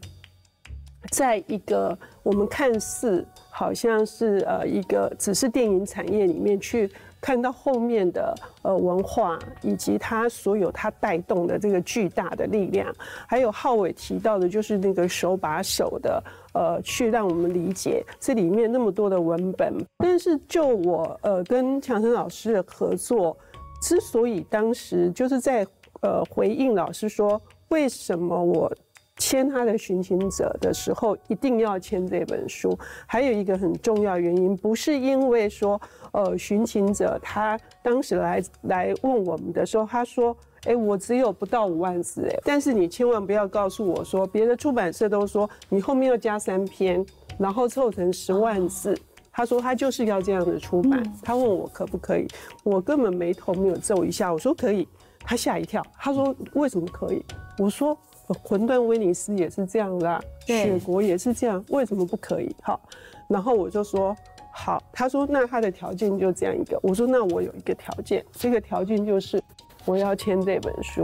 [1.10, 6.88] 在一个我们看似好像是呃一个只是电影产业里面去。
[7.20, 12.94] 看到后面的呃文化，以及它所有它带动的这个巨大的力量，
[13.26, 16.22] 还有浩伟提到的，就是那个手把手的
[16.54, 19.74] 呃去让我们理解这里面那么多的文本。
[19.98, 23.36] 但是就我呃跟强生老师的合作，
[23.82, 25.66] 之所以当时就是在
[26.00, 28.72] 呃回应老师说为什么我
[29.18, 35.80] 签他的寻情者的时候一定要签这本书，还有一个很重要原因，不是因为说。
[36.12, 47.04] 呃，寻情者他当时来来问我们的时候，他说：“哎，我只有不到五万字，哎，但是你千万不要告诉我说，别的出版社都说你后面要加三篇，
[47.38, 48.98] 然后凑成十万字。”
[49.30, 51.02] 他说他就是要这样的出版。
[51.22, 52.26] 他问我可不可以，
[52.64, 54.88] 我根本眉头没有皱一下，我说可以。
[55.20, 57.22] 他吓一跳，他说为什么可以？
[57.58, 57.96] 我说
[58.42, 62.54] 魂断威尼斯也是这样的，雪国也是这样，为什么不可以？
[62.62, 62.80] 好，
[63.28, 64.16] 然后我就说。
[64.50, 66.76] 好，他说那他的条件就这样一个。
[66.82, 69.40] 我说那我有一个条件，这个条件就是
[69.84, 71.00] 我要签这本书。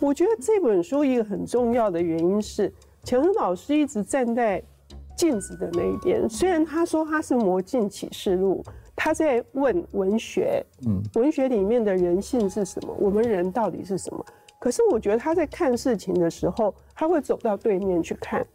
[0.00, 4.62] 我觉得这本书一个很重要的原因是，强生老师一直站在
[5.16, 6.28] 镜子的那一边。
[6.28, 8.62] 虽然他说他是魔镜启示录，
[8.94, 12.94] 他在问文学，嗯，文学里面的人性是什么？
[13.00, 14.24] 我们人到底是什么？
[14.62, 18.46] 可是我觉得他在看事情的时候，他会走到对面去看。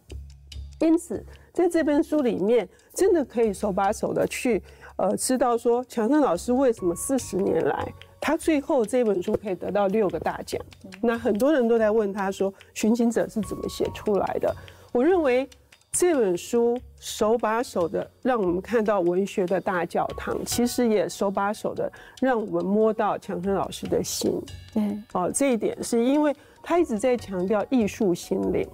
[0.79, 1.21] 因此。
[1.51, 4.61] 在这本书里面，真的可以手把手的去，
[4.95, 7.91] 呃，知道说强生老师为什么四十年来，
[8.21, 10.61] 他最后这本书可以得到六个大奖。
[11.01, 14.55] 那很多人都在问他说，《寻情者》是怎么写出来的？
[14.93, 15.49] 我认为
[15.91, 24.41] 这本书手把手的让我们看到文学的大教堂，其实也手把手的让我们摸到强生老师的心。
[24.73, 28.67] 对，哦，这一点是因为他一直在强调艺术心灵，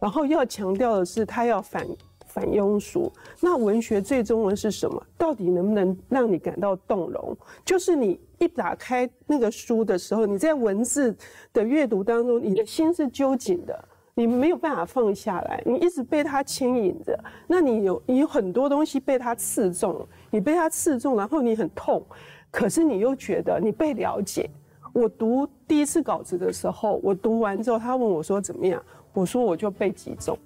[0.00, 1.86] 然后要强调的是他要反。
[2.24, 3.12] 反庸俗，
[3.42, 5.06] 那文学最终文是什么？
[5.18, 7.36] 到底能不能让你感到动容？
[7.62, 11.14] 就是你一打开那个书的时候，你在文字
[11.52, 17.18] 的阅读当中，你的心是揪紧的，你没有办法放下来，你一直被它牵引着。
[17.46, 22.02] 那你有你有很多东西被它刺中，你被它刺中，然后你很痛，
[22.50, 24.48] 可是你又觉得你被了解。
[24.92, 28.82] 我读第一次稿子的时候，我读完之后，他问我说怎么样？
[29.14, 30.38] 我说我就被击中，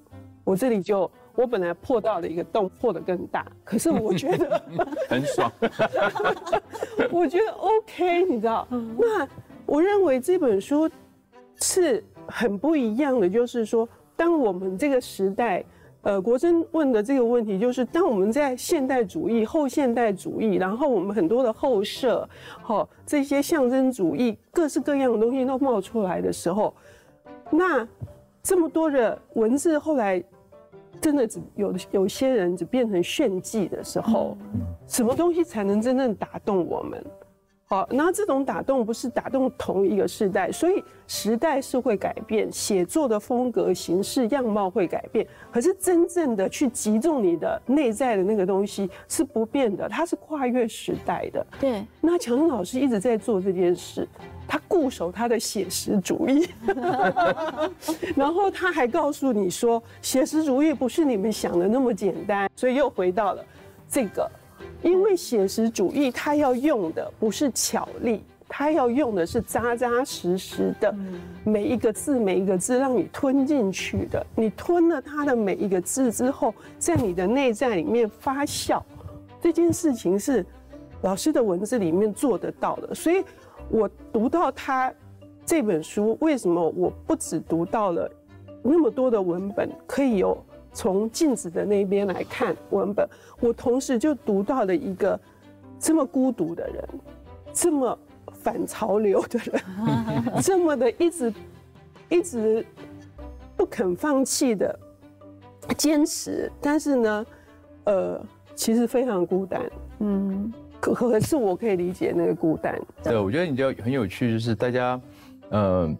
[0.44, 1.10] 我这里就。
[1.36, 4.58] 我本来破到了一个洞，破得更大，可是我觉得
[5.06, 5.52] 很爽，
[7.12, 8.66] 我觉得 OK，你知道？
[8.70, 9.28] 那
[9.66, 10.88] 我认为这本书
[11.56, 15.64] 是很不一样的，就是说，当我们这个时代，
[16.02, 22.28] 呃，国珍问的这个问题，就是当我们在现代主义、后现代主义，然后我们很多的后设，
[22.62, 26.74] 哈，这些象征主义、各式各样的东西都冒出来的时候，
[27.50, 27.86] 那
[28.42, 30.22] 这么多的文字后来。
[30.98, 34.34] 真的只有有些人只变成炫技的时候，
[34.86, 37.04] 什么东西才能真正打动我们？
[37.68, 51.44] 好，那这种打动不是打动同一个时代，所以时代是会改变，写作的风格、形式、样貌会改变，可是真正的去击中你的内在的那个东西是不变的，它是跨越时代的。
[51.58, 54.08] 对，那强生老师一直在做这件事。
[54.48, 56.48] 他固守他的写实主义，
[58.14, 63.44] 然后他还告诉你说，写实主义不是你们想的那么简单，所以又回到了
[63.88, 64.30] 这个，
[64.82, 70.94] 因为写实主义它要用的不是巧力，它要用的是扎扎实实的
[71.44, 78.82] 每一个字每一个字让你吞进去的，你吞了它的每一个字之后，在你的内在里面发酵，
[79.40, 80.44] 这件事情是。
[81.02, 82.94] 老师的文字里面做得到的。
[82.94, 83.22] 所以
[83.68, 84.92] 我读到他
[85.44, 88.10] 这本书，为什么我不只读到了
[88.62, 90.36] 那么多的文本，可以有
[90.76, 93.08] 从镜子的那边来看文本，
[93.40, 95.18] 我同时就读到了一个
[95.80, 96.88] 这么孤独的人，
[97.50, 97.98] 这么
[98.30, 99.62] 反潮流的人，
[100.44, 101.32] 这么的一直
[102.10, 102.62] 一直
[103.56, 104.78] 不肯放弃的
[105.78, 107.26] 坚持，但是呢，
[107.84, 108.22] 呃，
[108.54, 109.62] 其实非常孤单。
[110.00, 112.78] 嗯，可可是我可以理解那个孤单。
[113.02, 115.00] 对，我觉得你就很有趣，就是大家，
[115.48, 115.90] 呃，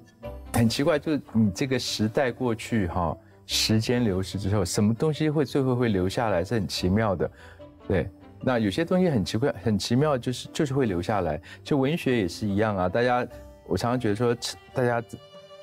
[0.53, 3.17] 很奇怪，就是你这个时代过去哈，
[3.47, 7.31] 时间流逝之后，什么东西会最后会留下来，是很奇妙的。
[7.87, 11.41] 对，那有些东西很奇怪、很奇妙，就是就是会留下来。
[11.63, 13.27] 就文学也是一样啊，大家，
[13.67, 14.37] 我常常觉得说，
[14.75, 15.03] 大家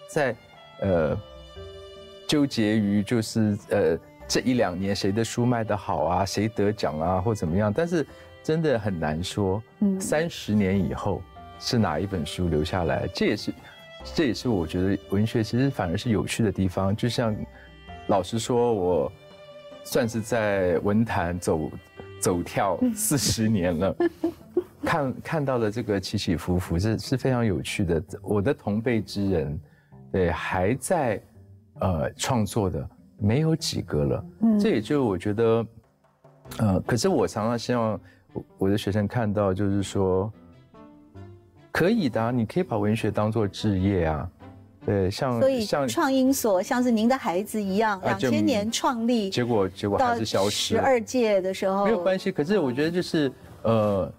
[0.08, 0.36] 在
[0.80, 1.20] 呃
[2.26, 8.06] 纠结于就是呃这一两年谁的书卖得好啊，谁得奖啊或怎么样，但是
[8.42, 11.22] 真的很难说，嗯，三十年以后
[11.60, 13.54] 是哪一本书留下来，这也是
[14.16, 16.96] 这也是我觉得文学其实反而是有趣的地方。
[16.96, 17.36] 就像
[18.08, 19.12] 老实说，我
[19.84, 21.72] 算是在文坛走
[22.20, 23.96] 走跳四十年了，
[24.84, 28.04] 看看到了这个起起伏伏，是是非常有趣的。
[28.22, 29.60] 我的同辈之人，
[30.12, 31.22] 对还在
[31.80, 35.66] 呃创作的没有几个了，嗯，这也就我觉得，
[36.60, 38.00] 呃，可是我常常希望
[38.34, 40.32] 我我的学生看到，就是说，
[41.72, 44.30] 可以的啊，你可以把文学当做置业啊，
[44.86, 50.76] 对，像所以像创英所像是您的孩子一样，两就千年创立，结果结果还是消失。
[50.76, 53.32] 十二届的时候没有关系，可是我觉得就是
[53.62, 54.12] 呃，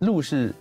[0.00, 0.54] 路是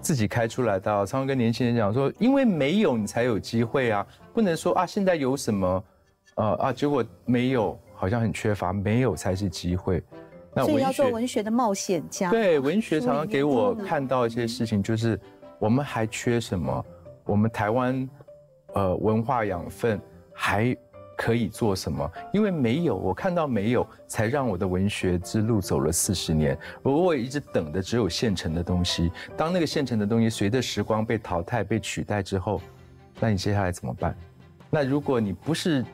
[0.00, 0.98] 自己开出来的啊。
[0.98, 5.84] 常常跟年轻人讲说，因为没有你才有机会啊，不能说啊现在有什么，
[6.36, 10.02] 呃啊结果没有，好像很缺乏，没有才是机会。
[10.54, 12.30] 那所以要做文学的冒险家。
[12.30, 15.18] 对文学常常给我嗯看到一些事情，就是
[15.58, 16.84] 我们还缺什么？
[17.24, 18.08] 我们台湾
[18.74, 20.00] 呃文化养分
[20.32, 20.76] 还
[21.16, 22.10] 可以做什么？
[22.32, 26.58] 因为没有，我看到没有，才让我的文学之路走了四十年。
[26.82, 29.12] 我我一直等的只有现成的东西。
[29.36, 32.60] 当那个现成的东西随着时光被淘汰、被取代之后，
[33.20, 34.16] 那你接下来怎么办？
[34.70, 35.84] 那如果你不是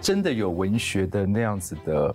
[0.00, 2.14] 真的有文学的那样子的，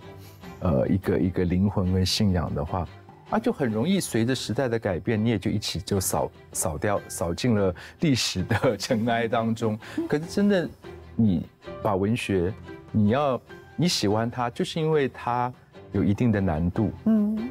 [0.60, 2.86] 呃，一个一个灵魂跟信仰的话，
[3.30, 9.78] 啊，就很容易随着时代的改变，你也就一起就扫扫掉、扫进了历史的 尘埃当中。
[10.08, 10.68] 可是真的，
[11.16, 11.46] 你
[11.82, 12.52] 把文学，
[12.92, 13.40] 你要
[13.76, 15.52] 你喜欢它，就是因为它
[15.92, 16.92] 有一定的难度。
[17.06, 17.50] 嗯，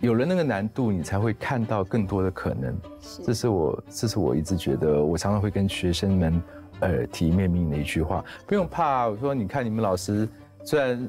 [0.00, 2.76] 有了那个难度，你才会看到更多的可能。
[3.24, 6.42] 这是我，这是我一直觉得，我常常会跟学生们
[6.80, 9.08] 呃提面命的一句话：不用怕。
[9.08, 10.28] 我说，你看你们老师
[10.64, 11.08] 虽然，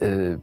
[0.00, 0.38] 呃，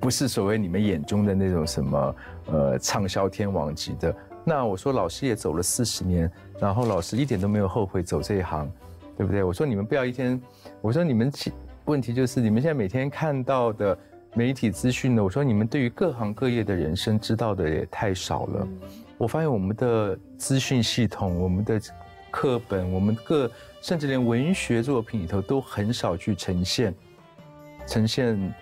[0.00, 8.70] 不是所谓你们眼中的那种什么呃畅销天王级的，那我说老师也走了四十年，然后老师一点都没有后悔走这一行，
[9.16, 9.42] 对不对？
[9.42, 10.40] 我说你们不要一天，
[10.80, 11.30] 我说你们
[11.84, 13.96] 问题就是你们现在每天看到的
[14.32, 18.66] 媒体资讯呢，我说你们对于各行各业的人生知道的也太少了。
[19.18, 21.78] 我发现我们的资讯系统、我们的
[22.30, 23.50] 课本、我们各
[23.82, 26.94] 甚至连文学作品里头都很少去呈现
[27.86, 28.54] 呈现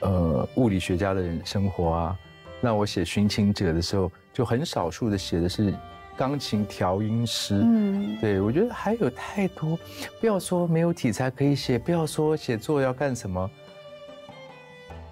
[0.00, 2.18] 呃物理学家的人生活啊。
[2.60, 5.72] 那我写《寻情者》的时候，就很少数的写的是
[6.16, 7.54] 钢琴调音师。
[7.62, 9.78] 嗯，对，我觉得还有太多，
[10.20, 13.48] 不要说没有题材可以写，不要说写作要干什么，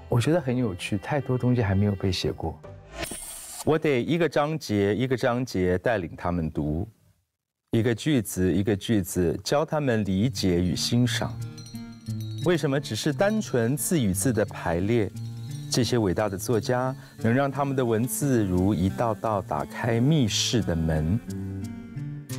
[0.09, 2.59] 我觉得很有趣，太多东西还没有被写过。
[3.65, 6.89] 我得一个章节一个章节带领他们读，
[7.71, 11.33] 一个句子一个句子教他们理解与欣赏。
[12.47, 15.11] 为什么只是单纯字与字的排列？
[15.69, 21.19] 这些伟大的作家能让他们的文字如一道道打开密室的门，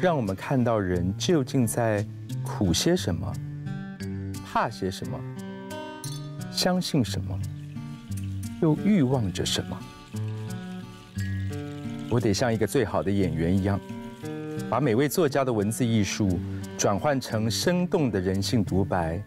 [0.01, 2.05] 让我们看到人究竟在
[2.41, 3.33] 苦些什么，
[4.45, 5.19] 怕些什么，
[6.49, 7.37] 相信什么，
[8.61, 9.77] 又欲望着什么。
[12.09, 13.77] 我得像一个最好的演员一样，
[14.69, 16.39] 把每位作家的文字艺术
[16.77, 19.21] 转换成生动的人性独白，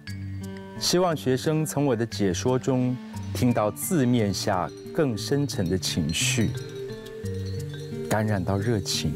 [0.81, 2.97] 希望学生从我的解说中
[3.35, 6.51] 听到字面下更深沉的情绪，
[8.09, 9.12] 感染到热情，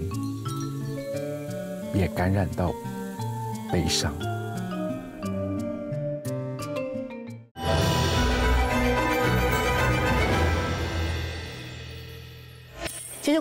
[1.94, 2.70] 也感染到
[3.72, 4.14] 悲伤。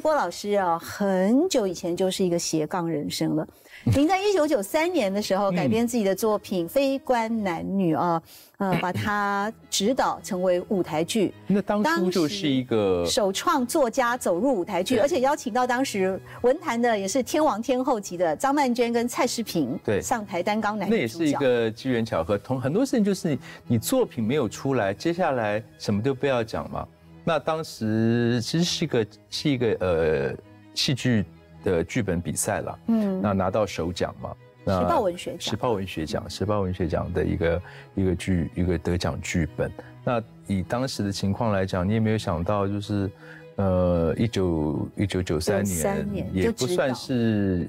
[0.03, 3.47] 郭老师啊，很久以前就是一个斜杠人生了。
[3.95, 8.21] 您在一九九三年的时候改编自己的作品《非关男女》啊，
[8.57, 11.33] 呃， 把它指导成为舞台剧。
[11.47, 22.37] 那当初就是一个首创作家走入舞台剧，而且邀请到当时文坛的也是天王天后级的张曼娟跟蔡诗萍对上台担纲男那也是一个机缘巧合。
[22.37, 26.85] 同很多事情就是你你作品没有出来，接下来什么都不要讲嘛。
[27.23, 30.35] 那当时其实是一个是一个呃
[30.73, 31.25] 戏剧。
[31.63, 37.61] 的剧本比赛了，嗯，那拿到首奖嘛，时报文学奖，时报文学奖，时报文学奖的一个
[37.95, 39.71] 一个剧一个得奖剧本。
[40.03, 43.09] 那以当时的情况来讲，你也没有想到，就是
[43.55, 47.65] 呃，一九一九九三年，也不算是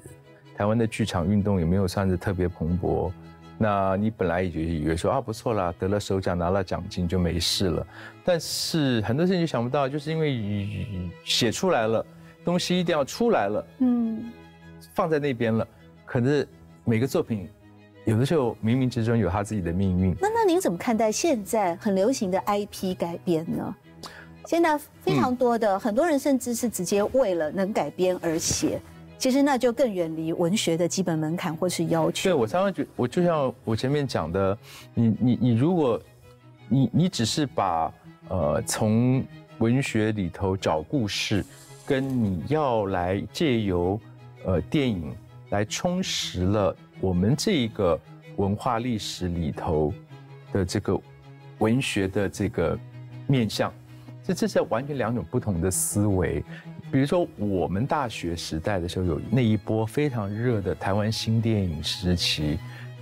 [0.56, 3.12] 台湾的剧场运动，也没有算是特别蓬勃。
[3.58, 7.86] 那你本来也就以为说啊，不错啦，得了首奖，拿了奖金就没事了。
[8.24, 12.04] 但是很多事情就想不到，就是因为写出来了。
[12.44, 14.30] 东西一定要出来了，嗯，
[14.92, 15.66] 放在那边了。
[16.04, 16.46] 可是
[16.84, 17.48] 每个作品，
[18.04, 20.14] 有的时候冥冥之中有他自己的命运。
[20.20, 23.74] 那那您怎么看待现在很流行的 IP 改编呢？
[24.44, 28.78] 现在非常多的很多人甚至是直接为了能改编而写，
[29.18, 32.30] 其实那就更远离文学的基本门槛或是要求。
[32.30, 34.58] 对我常常觉，我就像我前面讲的，
[34.94, 36.00] 你你你，如果
[36.68, 37.92] 你你只是把
[38.28, 39.24] 呃从
[39.58, 41.44] 文学里头找故事。
[41.86, 44.00] 跟你要来借由，
[44.46, 45.14] 呃，电影
[45.50, 48.00] 来充实了我们这一个
[48.36, 49.92] 文化历史里头
[50.50, 50.98] 的这个
[51.58, 52.78] 文学的这个
[53.26, 53.70] 面向，
[54.22, 56.42] 这这是完全两种不同的思维。
[56.90, 62.58] 比如说，我们大学时代的时候有那一波非常热的台湾新电影时期，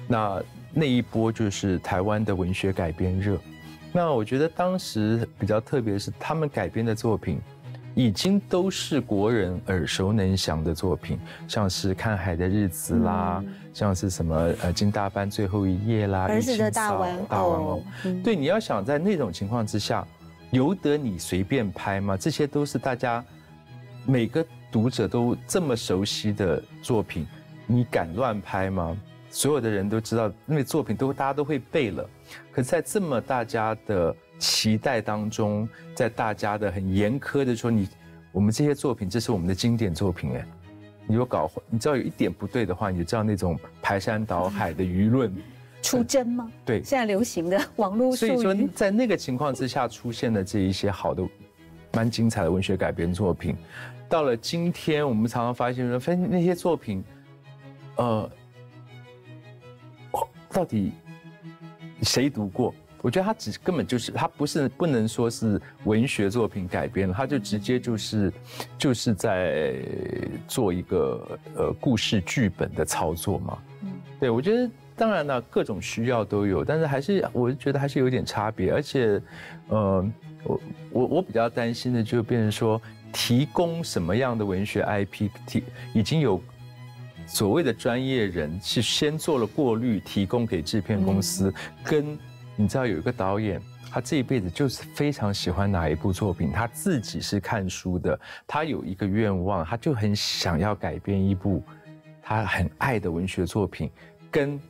[0.09, 3.39] 那那一波就是台湾的文学改编热。
[3.93, 7.41] 那我觉得当时比较特别的是，他们改编的作品。
[7.95, 17.83] 已经都是国人耳熟能详的作品，像是《看海的日子》啦，像是什么呃金大班最后一夜啦，儿子的大玩偶。
[18.25, 20.07] 对，你要想在那种情况之下，
[20.53, 22.17] 由得你随便拍吗？
[22.17, 23.23] 这些都是大家
[24.07, 27.27] 每个读者都这么熟悉的作品，
[27.67, 28.97] 你敢乱拍吗？
[29.31, 32.09] 所有的人都知道，因为作品都大家都会背了，
[32.51, 34.15] 可在这么大家的。
[34.39, 37.89] 期待当中，在大家的很严苛的说你，
[38.33, 40.45] 我们这些作品，这是我们的经典作品哎，
[41.07, 45.33] 你有搞，你知道有一点不对的话，你就知道那种排山倒海的舆论
[45.81, 46.51] 出征吗？
[46.65, 51.23] 对，现在流行的网络所以说，在那个情况之下出现的这一些好的、
[51.93, 53.57] 蛮精彩的文学改编作品，
[54.09, 57.05] 到了今天，我们常常发现说，分那些作品，
[57.97, 58.31] 呃，
[60.51, 60.93] 到底
[62.03, 62.75] 谁读过？
[63.03, 68.33] 我觉得他只根本就是他不是不能说是文学作品改编了，他就直接就是
[68.79, 69.75] 就是在
[70.47, 73.59] 做一个呃故事剧本的操作嘛。
[73.83, 73.91] 嗯，
[74.21, 78.73] 对我觉得当然了，各种需要都有，但是还是我觉得还是有点差别。
[78.73, 79.21] 而且，
[79.69, 80.09] 呃，
[80.45, 82.81] 我我我比较担心的就变成说，
[83.13, 85.65] 提供什么样的文学 IP，提
[85.95, 86.43] 已经有
[87.27, 91.53] 所谓的专业人是先做了过滤，提供给制片公司
[91.85, 92.19] 跟。
[92.55, 101.65] 你知道有一个导演，他这一辈子就是非常喜欢哪一部作品，他自己是看书的，他有一个愿望，他就很想要改编一部
[102.21, 103.91] 他很爱的文学作品，
[104.31, 104.61] 跟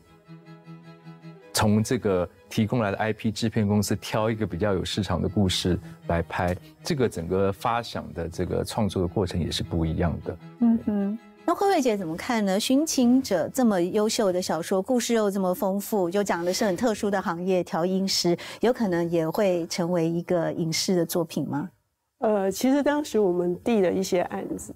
[1.52, 5.78] 从这个提供来的 IP 制片公司挑一个比较有市场的故事
[6.08, 10.36] 来拍，这个整个发想的这个创作的过程也是不一样的。
[10.58, 11.18] 嗯哼。
[11.46, 12.56] 那慧慧姐怎么看呢？
[12.60, 21.70] 《寻情者》这么优秀的小说，故事又这么丰富，就讲的是很特殊的行业——调音师，有可能也会成为一个影视的作品吗？
[22.18, 24.74] 呃，其实当时我们递了一些案子，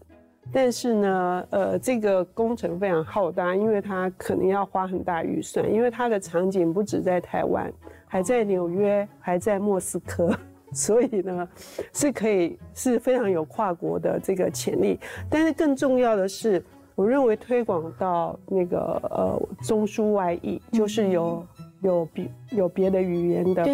[0.53, 7.73] 但是呢，呃，这个工程非常浩大，因为它可能要花很大预算，因为它的场景不止在台湾，
[8.07, 10.35] 还在纽约，还在莫斯科。
[10.73, 11.49] 所以呢，
[11.93, 14.99] 是可以是非常有跨国的这个潜力，
[15.31, 16.63] 但是更重要的是，
[16.97, 18.79] 我认为推广到那个
[19.11, 21.47] 呃中枢外译，就是有
[21.83, 23.65] 有别有别的语言的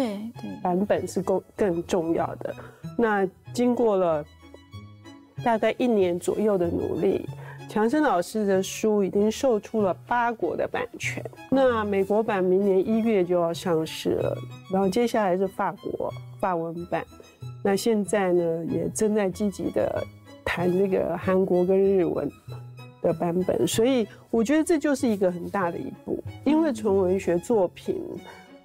[0.61, 2.53] 版本是更更重要的。
[2.95, 4.23] 那经过了
[5.43, 7.27] 大概一年左右的努力，
[7.69, 14.37] 强生老师的书已经售出了八国的版权，那美国版明年一月就要上市了，
[14.71, 16.11] 然后接下来是法国。
[16.39, 17.05] 法文版，
[17.63, 20.05] 那现在呢也正在积极的
[20.43, 22.29] 谈这个韩国跟日文
[23.01, 28.03] 的版本，所以我觉得这就是一个很大的一步，因为纯文学作品，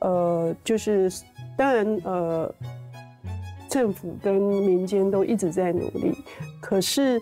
[0.00, 1.08] 呃，就是
[1.56, 2.52] 当然呃，
[3.68, 6.12] 政府跟民间都一直在努力，
[6.60, 7.20] 可是，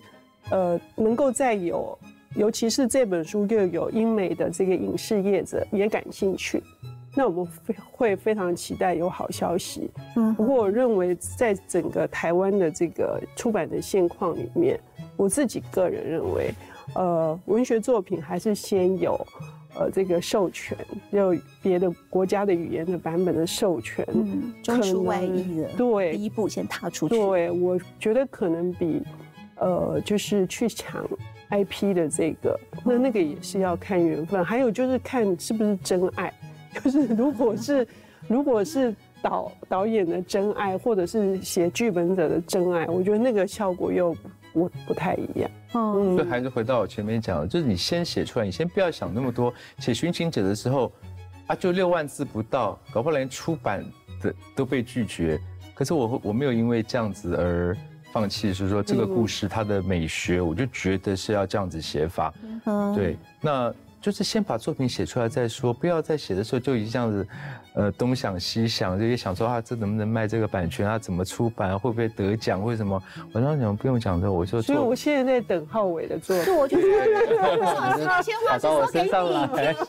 [0.51, 1.99] 呃，能够再有，
[2.37, 6.63] 尤其是这本书又有英美的这个影视业者也感兴趣，
[7.15, 9.91] 那我们非会非常期待有好消息。
[10.15, 14.79] 嗯，不过我认为在整个台湾的这个出版的现况里面，
[15.17, 16.55] 我自己个人认为，
[16.95, 19.19] 呃，文学作品还是先有。
[19.79, 20.77] 呃，这个授权
[21.11, 27.15] 有别的国家的语言的版本的授权，嗯，中出外译的，对，第一步先踏出去。
[27.15, 29.03] 对，我觉得可能比，
[29.57, 31.07] 呃，就是去抢
[31.51, 36.33] IP 的这个，那那个也是要看缘分，还有就是看是不是真爱，
[36.83, 37.87] 就是如果是
[38.29, 44.17] 如果是导导演的真爱，或者是写剧本者的真爱，我觉得那个效果又。
[44.57, 49.53] 不不太一样，嗯，所以还是回到我前面讲的，就是你先写出来，你先不要想那么多。
[49.79, 50.91] 写《寻情者》的时候，
[51.47, 53.85] 啊，就六万字不到，搞不好连出版
[54.23, 55.39] 的都被拒绝。
[55.75, 57.77] 可是我我没有因为这样子而
[58.13, 62.33] 放弃，是说这个故事它的美学，我就觉得是要这样子写法。
[62.65, 63.75] 嗯，对，那。
[64.07, 67.27] 就是先把作品写出来再说，不要在写的时候就已经这样子，
[67.75, 70.97] 呃，东想西想，就也想说啊，这能不能卖这个版权啊？
[70.97, 71.77] 怎么出版？
[71.77, 72.63] 会不会得奖？
[72.63, 73.03] 为什么？
[73.33, 76.45] 我当时讲不用讲的，我就所以我现在在等浩伟的作品。
[76.45, 76.89] 是，我就说，
[77.65, 79.09] 老师，话是说给你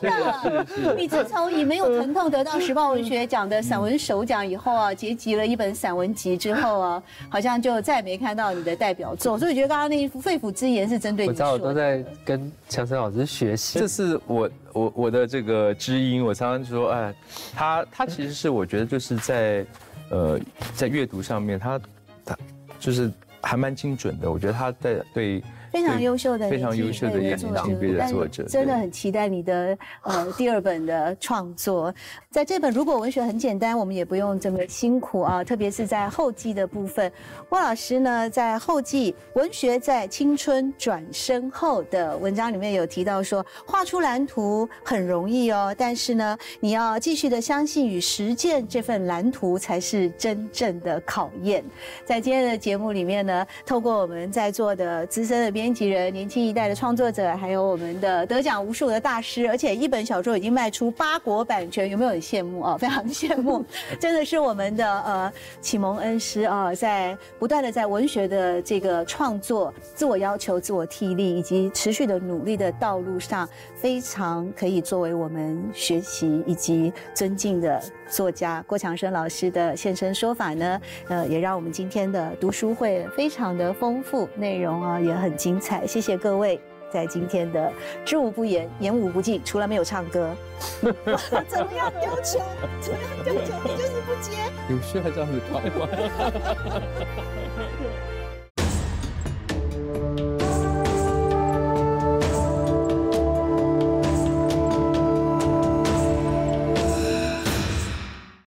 [0.00, 0.94] 听的。
[0.96, 9.38] 你自从以没有疼痛得到时报文学奖的散文首奖以后啊，结集了一本散文集之后啊，好像就再也没看到你的代表作。
[9.38, 11.30] 所以我觉得刚刚那一副肺腑之言是针对你。
[11.30, 13.78] 我知道，我都在跟强生老师学习。
[13.78, 14.07] 这是。
[14.26, 17.14] 我我我的这个知音，我常常说，哎，
[17.54, 19.66] 他他其实是我觉得就是在，
[20.10, 20.38] 呃，
[20.74, 21.80] 在阅读上面，他
[22.24, 22.38] 他
[22.78, 25.42] 就是还蛮精准的，我觉得他在对。
[25.70, 31.94] 非常优秀的，非常优秀的年轻的作者，真的很期待你的呃第二本的创作。
[32.30, 37.12] 在这本如果文学很简单，我们也不用这么辛苦啊，特别是在后记的部分。
[37.50, 51.62] 汪老师呢，在后记文学在青春转身后的文章里面有提到说，画出蓝图很容易哦，但是呢，你要继续的相信与实践这份蓝图才是真正的考验。
[52.06, 55.58] 在今天的节目里面呢，透过我们在座的资深的。
[55.58, 62.76] 编辑人、年轻一代的创作者，还有我们的得奖无数的大师，而且一本小说已经卖出八国版权，有没有很羡慕啊？
[62.78, 63.64] 非常羡慕，
[64.00, 80.80] 真的是我们的呃启蒙恩师啊，在不断的在文学的这个创作、自我要求、自我替力以及持续的努力的道路上，非常可以作为我们学习以及尊敬的作家郭强生老师的现身说法呢。
[81.08, 85.58] 呃，也让我们今天的读书会非常的丰富，内容啊也很精。
[85.60, 87.72] 彩，谢谢各位在今天的
[88.04, 90.30] 知无不言，言无不尽，除了没有唱歌。
[90.80, 92.38] 怎么样丢球？
[92.80, 93.54] 怎么样丢球？
[93.64, 94.38] 你就是不接。
[94.70, 95.88] 有事还这样子搞吗？